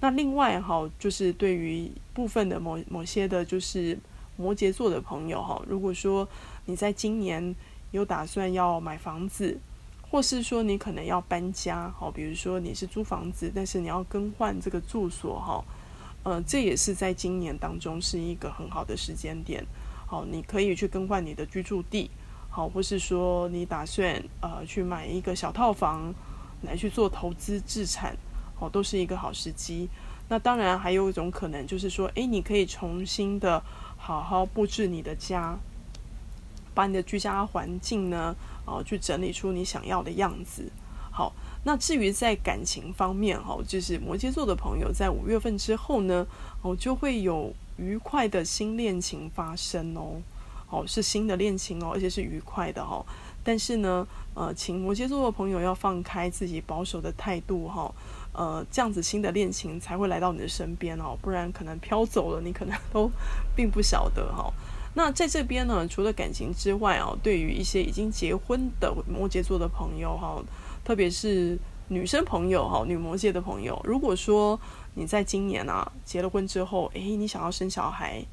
[0.00, 3.98] 那另外哈，就是对于部分的某某些的，就是
[4.36, 6.28] 摩羯座的朋友哈，如果说
[6.66, 7.56] 你在今年
[7.90, 9.58] 有打算要买房子，
[10.10, 15.64] 或是说你可能要搬家，好，比如说你是租房子，但是你要更换这个住所哈，
[16.24, 19.64] 呃，这也是在今年当中是一个很好的时间点，
[20.06, 22.10] 好，你可以去更换你的居住地。
[22.50, 26.14] 好，或是说你打算呃去买一个小套房
[26.62, 28.16] 来去做投资置产，
[28.54, 29.88] 好，都是一个好时机。
[30.28, 33.60] 那当然还有一种可能就是说，诶，你可以重新的
[33.96, 35.58] 好好布置你的家，
[36.72, 40.70] 把你的居家环境呢，哦，去整理出你想要的样子。
[41.16, 46.26] 好，那至于在感情方面，哈，就是摩羯座的朋友在五月份之后呢，
[46.60, 50.20] 哦，就会有愉快的新恋情发生哦。
[50.70, 53.06] 哦，是新的恋情哦，而且是愉快的哦。
[53.44, 54.04] 但是呢，
[54.34, 57.94] 呃，请摩羯座的朋友要放开自己保守的态度哈、
[58.32, 63.08] 呃，这样子新的恋情才会来到你的身边哦，不然可能飘走了，你可能都
[63.54, 64.52] 并不晓得哈、
[64.94, 70.42] 那在这边呢，除了感情之外哦，对于一些已经结婚的摩羯座的朋友哈、
[70.84, 71.58] 特别是
[71.88, 74.60] 女生朋友哈、女摩羯的朋友，如果说
[74.94, 78.24] 你在今年啊结了婚之后，诶，你想要生小孩。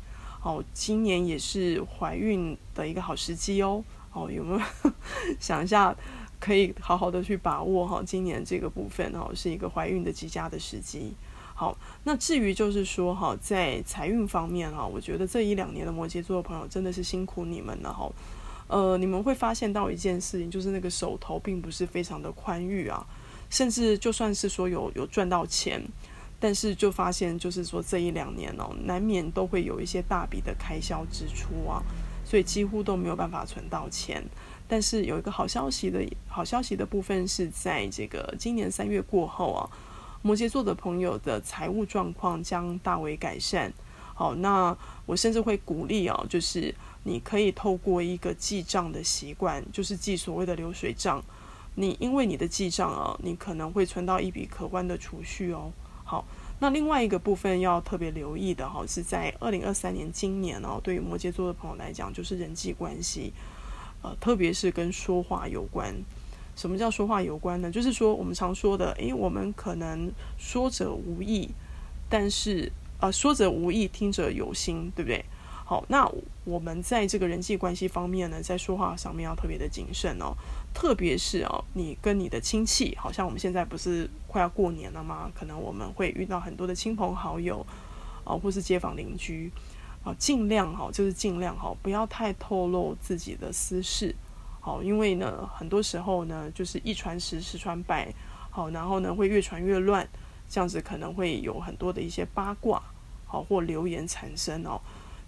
[0.44, 3.84] 哦，今年也是怀孕的一个好时机哦。
[4.12, 4.62] 哦，有没有
[5.40, 5.96] 想一下，
[6.40, 8.02] 可以好好的去把握哈？
[8.04, 11.14] 今年这个部分哦，是一个怀孕的极佳的时机。
[11.54, 18.10] 好，那至于就是说哈，在财运方面哈，我觉得这一两年的摩羯座的朋友真的是辛苦你们了哈。
[18.72, 23.06] 呃，你们会发现到一件事情，就是那个手头并不是非常的宽裕啊，
[23.50, 25.84] 甚至就算是说有有赚到钱。
[26.40, 31.84] 但是就发现，就是说这一两年哦，难免都会有一些大笔的开销支出啊，
[32.26, 34.24] 所以几乎都没有办法存到钱。
[34.68, 39.70] 但是有一个好消息的好消息的部分是在这个今年三月过后啊，
[40.24, 43.72] 摩羯座的朋友的财务状况将大为改善。
[44.16, 51.24] 好，那我甚至会鼓励啊，就是你可以透过一个记账的习惯，就是记所谓的流水账。
[51.76, 55.72] 你因为你的记账啊，你可能会存到一笔可观的储蓄哦。
[56.04, 56.26] 好，
[56.60, 63.32] 那另外一个部分要特别留意的哈，是在二零二三年今年哦，对于摩羯座的朋友来讲，就是人际关系，
[64.02, 65.96] 呃，特别是跟说话有关。
[66.58, 67.72] 什么叫说话有关呢？
[67.72, 71.50] 就是说我们常说的，诶，我们可能说者无意，
[72.10, 75.24] 但是呃，说者无意，听者有心，对不对？
[75.72, 76.06] 好，那
[76.44, 80.36] 我们在这个人际关系方面呢，在说话上面要特别的谨慎哦。
[80.74, 85.32] 特别是哦，你跟你的亲戚，好像我们现在不是快要过年了吗？
[85.34, 87.66] 可能我们会遇到很多的亲朋好友，
[88.26, 89.50] 啊，或是街坊邻居，
[90.04, 94.14] 啊，尽量哈，就是尽量哈，不要太透露自己的私事，
[94.60, 98.14] 好，因为呢，很多时候呢，就是一传十，十传百，
[98.50, 100.06] 好，然后呢，会越传越乱，
[100.50, 102.84] 这样子可能会有很多的一些八卦，
[103.26, 104.82] 好，或流言产生哦，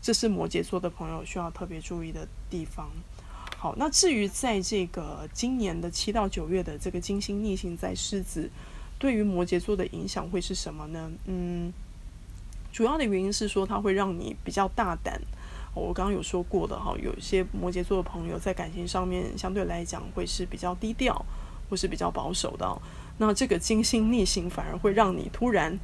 [0.04, 2.90] 这是摩羯座的朋友需要特别注意的地方。
[3.58, 8.50] 好，那至于在这个今年的七到九月的这个金星逆行在狮子，
[9.00, 11.10] 对于摩羯座的影响会是什么呢？
[11.28, 11.72] 嗯，
[12.74, 15.22] 主要的原因是说它会让你比较大胆。
[15.74, 21.26] 我刚刚有说过的哈，有一些摩羯座的朋友在感情上面相对来讲会是比较低调，
[21.70, 22.82] 或是比较保守的。
[23.18, 25.80] 那这个金星逆行反而会让你突然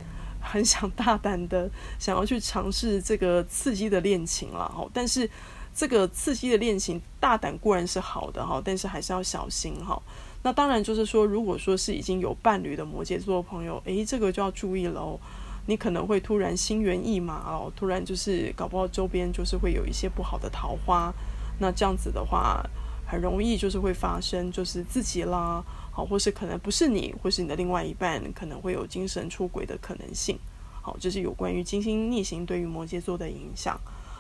[0.49, 1.69] 很想大胆的
[1.99, 4.87] 想要去尝试这个刺激的恋情了哈。
[4.93, 5.29] 但是
[5.75, 10.01] 这个刺激的恋情，大胆固然是好的哈，但是还是要小心哈。
[10.41, 15.19] 那当然就是说，如果说是已经有伴侣的摩羯座朋友，诶，这个就要注意了哦。
[15.67, 21.13] 你可能会突然心猿意马哦，突然就是搞不好周边就是会有一些不好的桃花。
[21.59, 22.63] 那这样子的话，
[23.05, 25.63] 很容易就是会发生，就是自己啦，
[25.99, 30.39] 好，或是可能不是你，或是你的另外一半，可能会有精神出轨的可能性。
[30.81, 33.77] 好，这是有关于金星逆行对于摩羯座的影响。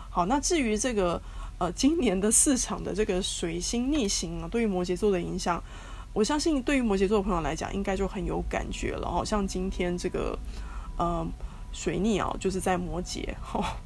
[0.09, 1.21] 好，那至于这个
[1.57, 5.63] 呃今年的市场的这个水星逆行啊，对于摩羯座的影响。
[6.11, 9.09] 我相信，对于摩羯座的朋友来讲，应该就很有感觉了。
[9.09, 10.37] 好像今天这个，
[10.97, 11.25] 呃，
[11.71, 13.23] 水逆啊，就是在摩羯。
[13.39, 13.77] 好，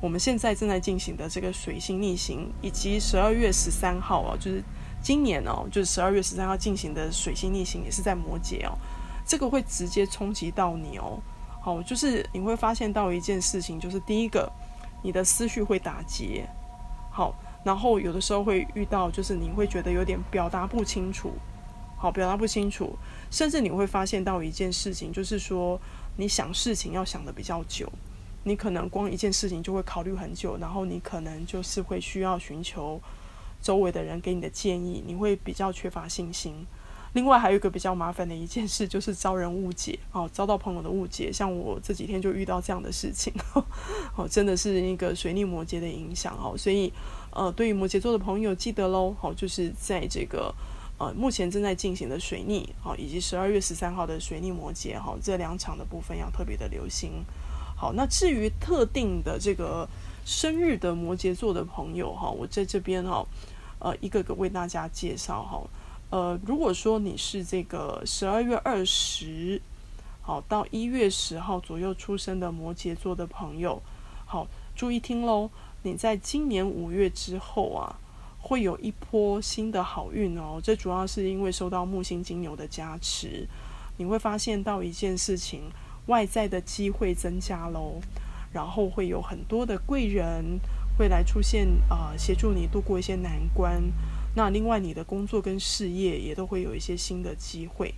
[0.00, 4.62] 我们现在正在进行的这个水星逆行，以及十二月十三号啊，就是
[5.02, 8.78] 今年哦，就是十二月十三号进行的水星逆行，也是在摩羯哦。
[9.26, 11.18] 这个会直接冲击到你哦。
[11.60, 14.50] 好，就是你会发现到一件事情，就是第一个，
[15.02, 16.48] 你的思绪会打结。
[17.10, 17.34] 好，
[17.64, 21.32] 然后有的时候会遇到，就是你会觉得有点表达不清楚。
[21.96, 22.96] 好，表达不清楚，
[23.30, 25.80] 甚至你会发现到一件事情，就是说
[26.16, 27.88] 你想事情要想得比较久，
[28.42, 33.00] 你可能光一件事情就会考虑很久，然后你可能就是会需要寻求
[33.62, 36.66] 周围的人给你的建议，你会比较缺乏信心。
[37.14, 41.32] 另外还有一个比较麻烦的一件事，就是遭人误解哦，遭到朋友的误解。
[41.32, 43.32] 像我这几天就遇到这样的事情，
[44.16, 46.56] 哦，真的是一个水逆摩羯的影响哦。
[46.58, 46.92] 所以
[47.30, 50.54] 呃，对于摩羯座的朋友，记得喽，好，就是在这个。
[50.98, 57.10] 呃，目前正在进行的水逆，好，以及十二月十三号的水逆摩羯，哈，这两场的部分要特别的留心。
[57.74, 59.88] 好，那至于特定的这个
[60.24, 63.26] 生日的摩羯座的朋友，哈，我在这边哈，
[63.82, 65.62] 呃，一个个为大家介绍哈。
[66.10, 69.60] 呃，如果说你是这个十二月二十，
[70.22, 73.82] 好到一月十号左右出生的摩羯座的朋友，
[74.24, 75.50] 好，注意听喽，
[75.82, 77.98] 你在今年五月之后啊。
[78.44, 83.46] 会有一波新的好运哦，这主要是因为受到木星金牛的加持，
[83.98, 85.70] 你会发现到一件事情，
[86.06, 88.00] 外在的机会增加喽，
[88.52, 90.58] 然后会有很多的贵人
[90.96, 93.82] 会来出现啊，协助你度过一些难关。
[94.34, 97.94] 那另外你的工作跟事业也都会有一些新的机会。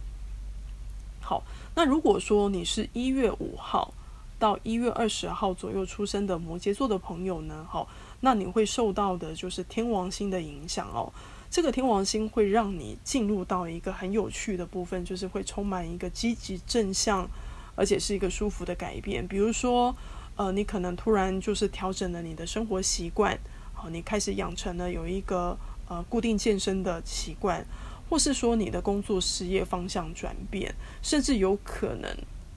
[1.21, 1.43] 好，
[1.75, 3.95] 那如果说你是一月五号
[4.39, 7.89] 到一月二十号左右出生的摩羯座的朋友呢，好。
[8.21, 11.13] 那你会受到的就是天王星的影响哦。
[11.51, 17.29] 这个天王星会让你进入到一个很有趣的部分，就是会充满一个积极正向，
[17.77, 19.29] 而且是一个舒服的改变。
[19.29, 19.95] 比如说，
[20.37, 23.39] 呃，你可能突然就是调整了你的生活习惯，
[23.73, 25.57] 好，你开始养成了有一个
[25.89, 27.65] 呃固定健身的习惯，
[28.09, 32.11] 或是说你的工作事业方向转变，甚至有可能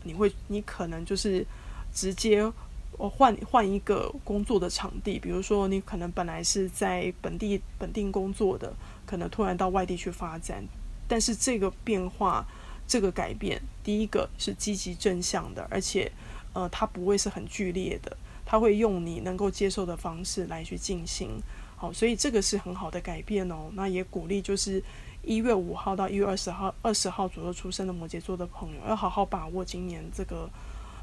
[0.03, 1.45] 你会，你可能就是
[1.93, 2.51] 直接。
[2.97, 8.73] 我换换一个工作的场地，比如说你可能本来是在本地本地工作的，
[9.05, 10.63] 可能突然到外地去发展，
[11.07, 12.47] 但是这个变化、
[12.87, 16.11] 这个改变，第一个是积极正向的，而且
[16.57, 21.29] 呃，它不会是很剧烈的，它会用你能够接受的方式来去进行。
[21.75, 23.69] 好，所以这个是很好的改变哦。
[23.73, 24.81] 那也鼓励就是
[25.21, 30.49] 一月五号到一月二十号、二十号左右出生的摩羯座的朋友，要好好把握今年这个。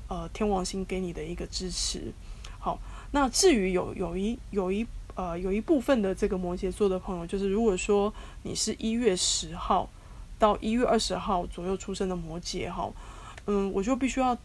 [0.07, 2.13] 呃，天王星给你的一个支持，
[2.59, 2.79] 好，
[3.13, 9.89] 那至于有有一有一呃有一部分的这个摩羯座的朋友，就是如果说你是一月十号
[10.39, 12.93] 到一月二十号左右出生的摩羯哈，
[13.47, 14.37] 嗯，我就必须要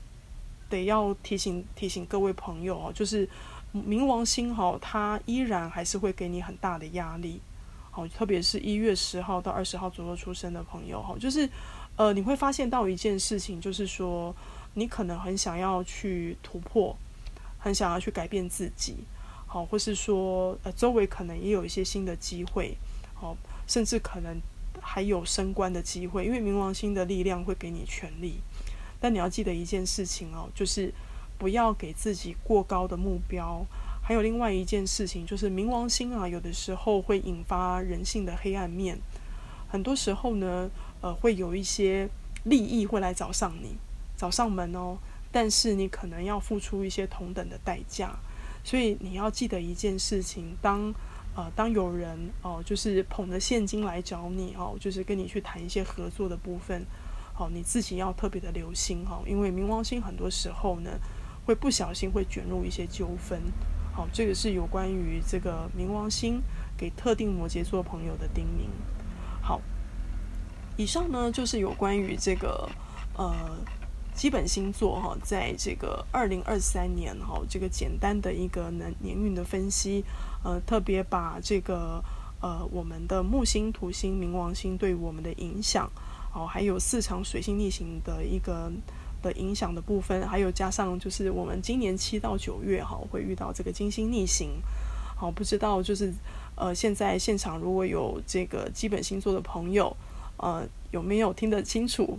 [0.69, 3.27] 得要提醒提醒各位朋友哦，就是
[3.73, 7.41] 冥王星哈，它依然还是会给你很大的压力，
[7.91, 11.49] 好，特别是一月十号到二十号左右出生的朋友哈，就是
[11.95, 14.35] 呃你会发现到一件事情，就是说。
[14.75, 16.95] 你可能很想要去突破，
[17.57, 18.97] 很想要去改变自己，
[19.47, 22.77] 好，或是说，呃，周围可能也有一些新的机会，
[23.15, 24.39] 好，甚至可能
[24.79, 28.39] 还有升官的机会，因为冥王星的力量会给你权力。
[28.99, 30.93] 但你要记得一件事情哦，就是
[31.37, 33.65] 不要给自己过高的目标。
[34.01, 38.97] 还有另外一件事情，就是冥王星啊，有的时候会引发人性的黑暗面，
[39.69, 40.69] 很多时候呢，
[41.01, 42.09] 呃，会有一些
[42.43, 43.77] 利益会来找上你。
[44.17, 44.97] 找上门哦，
[45.31, 48.17] 但是你可能要付出一些同等的代价，
[48.65, 50.93] 所以你要记得一件事情：当
[51.35, 56.83] 呃当有人哦、就是捧着现金来找你哦，就是跟你去谈一些合作的部分，
[57.39, 60.91] 好、你自己要特别的留心哈、因为冥王星很多时候呢
[61.45, 63.41] 会不小心会卷入一些纠纷。
[63.95, 66.41] 好、这个是有关于这个冥王星
[66.77, 68.67] 给特定摩羯座朋友的叮咛。
[69.41, 69.61] 好，
[70.75, 72.69] 以上呢就是有关于这个
[73.15, 73.57] 呃。
[74.11, 80.03] 基本星座哈，在这个二零二三年哈，这个简单的一个年年运的分析，
[80.43, 82.03] 呃，特别把这个
[82.41, 85.89] 呃我们的木星、土星、冥王星对我们的影响，
[86.33, 88.71] 哦，还有四场水星逆行的一个
[89.21, 94.61] 的影响的部分，还有加上就是我们今年七到九月哈会遇到这个金星逆行，
[95.15, 96.13] 好，不知道就是
[96.55, 99.95] 呃现在现场如果有这个基本星座的朋友。
[100.41, 102.17] 呃，有没有听得清楚？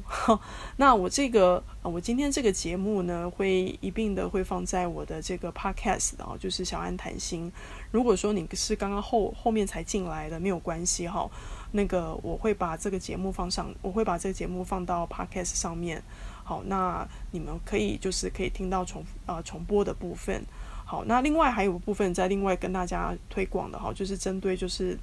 [0.76, 7.50] 那我这个，呃，我今天这个节目呢，会一并的会放在我的这个 podcast 啊，就是小安谈心。
[7.90, 11.30] 如果说你是刚刚后后面才进来的，没有关系哈。
[11.72, 16.02] 那个我会把这个节目放上，我会把这个节目放到 podcast 上面。
[16.44, 20.44] 好，那你们可以就是可以听到重呃重播的部分。
[20.84, 24.98] 好，那另外还有部分在另外跟大家推广的哈，就是针对就是。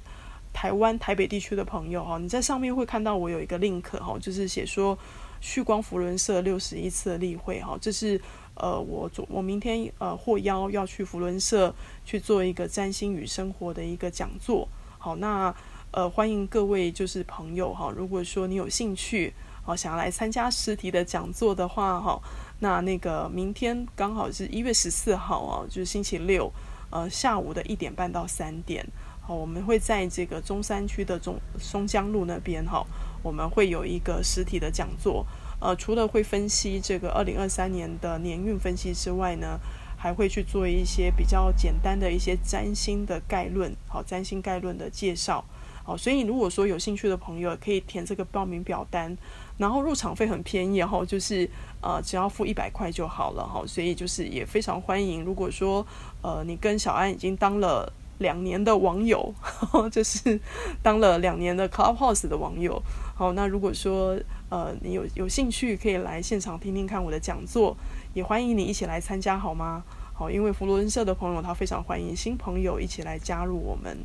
[0.50, 4.98] 台湾台北地区的朋友哈，你在上面会看到我有一个 link 哈，就是写说
[5.40, 8.20] 旭光福伦社六十一次的例会哈，这是
[8.54, 11.72] 呃我昨我明天呃获邀要去福伦社
[12.04, 14.66] 去做一个占星与生活的一个讲座，
[14.98, 15.54] 好，那
[15.90, 19.32] 呃欢迎各位就是朋友哈，如果说你有兴趣
[19.62, 22.20] 好想要来参加实体的讲座的话哈，
[22.60, 26.52] 那那个明天刚好是一月十四号啊，就是星期六
[26.90, 28.86] 呃下午的一点半到三点。
[29.22, 32.86] 好，我们会在这个中山区的中松江路那边哈，
[33.22, 35.26] 我们会有一个实体的讲座。
[35.58, 39.58] 呃，除了会分析这个二零二三年的年运分析之外呢，
[39.96, 45.44] 还会去做一些比较简单的一些占星的概论，好，占星概论的介绍。
[45.88, 49.16] 好，所以如果说有兴趣的朋友，可以填这个报名表单，
[49.56, 51.48] 然后入场费很便宜哈，就是
[51.80, 55.24] 呃只要付一百块就好了哈，所以就是也非常欢迎。
[55.24, 55.86] 如果说
[56.20, 57.90] 呃你跟小安已经当了。
[58.18, 59.32] 两年的网友，
[59.92, 60.40] 就是
[60.82, 62.82] 当了两年的 Clubhouse 的网友。
[63.14, 64.18] 好，那如果说
[64.48, 67.76] 呃你有有兴趣，可以来现场听听看我的讲座，
[68.14, 69.84] 也欢迎你一起来参加，好吗？
[70.14, 73.96] 好，因为佛罗伦社的朋友他非常欢迎新朋友一起来加入我们。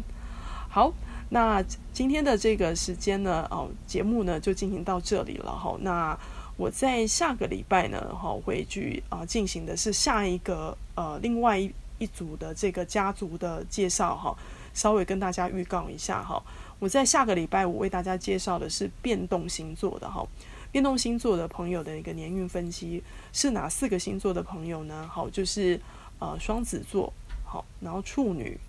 [0.70, 0.94] 好，
[1.30, 5.52] 那今天的这个时间呢，哦，节目呢就进行到这里了。
[5.52, 6.18] 好，那
[6.58, 11.72] 我在下个礼拜呢，哈，会去啊进行的是下一个呃另外一。
[12.00, 14.36] 一组的这个家族的介绍哈，
[14.74, 16.42] 稍微跟大家预告一下哈。
[16.80, 20.28] 我在下个礼拜五为大家介绍的是变动星座的哈，
[20.70, 23.02] 变动星座的朋友的一个年运分析
[23.32, 25.08] 是哪四个星座的朋友呢？
[25.10, 25.80] 好，就是
[26.20, 27.14] 呃双子座，
[27.46, 28.60] 好，然后处女、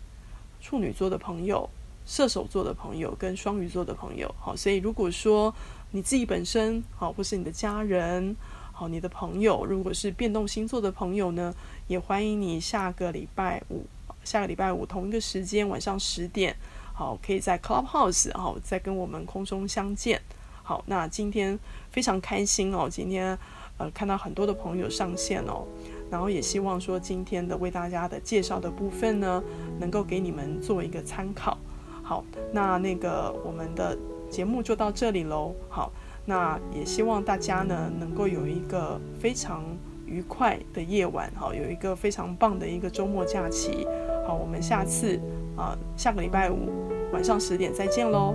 [0.60, 1.68] 处女座的朋友、
[2.06, 5.54] 射手座的朋友跟双鱼座的朋友，好，所以如果说
[5.90, 8.36] 你自己本身好，或是你的家人。
[8.76, 11.54] 好，你的朋友如果是变动星座的朋友呢，
[11.86, 13.84] 也欢迎你下个礼拜五，
[14.24, 16.56] 下个礼拜五同一个时间晚上十点，
[16.92, 20.20] 好，可以在 Clubhouse，好，再跟我们空中相见。
[20.64, 21.56] 好，那今天
[21.92, 23.38] 非常开心哦，今天
[23.78, 25.64] 呃看到很多的朋友上线哦，
[26.10, 29.40] 然后也希望说今天的为大家的介绍的部分呢，
[29.78, 31.56] 能够给你们做一个参考。
[32.04, 33.98] 好，那那个我们的
[34.30, 35.52] 节目就到这里喽。
[35.68, 35.90] 好。
[36.26, 39.62] 那也希望大家呢能够有一个非常
[40.06, 43.86] 愉快的夜晚，好，有一个非常棒的一个周末假期，
[44.26, 45.20] 好，我们下次
[45.54, 46.72] 啊，下个礼拜五
[47.12, 48.34] 晚上十点再见喽，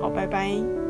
[0.00, 0.81] 好，拜拜。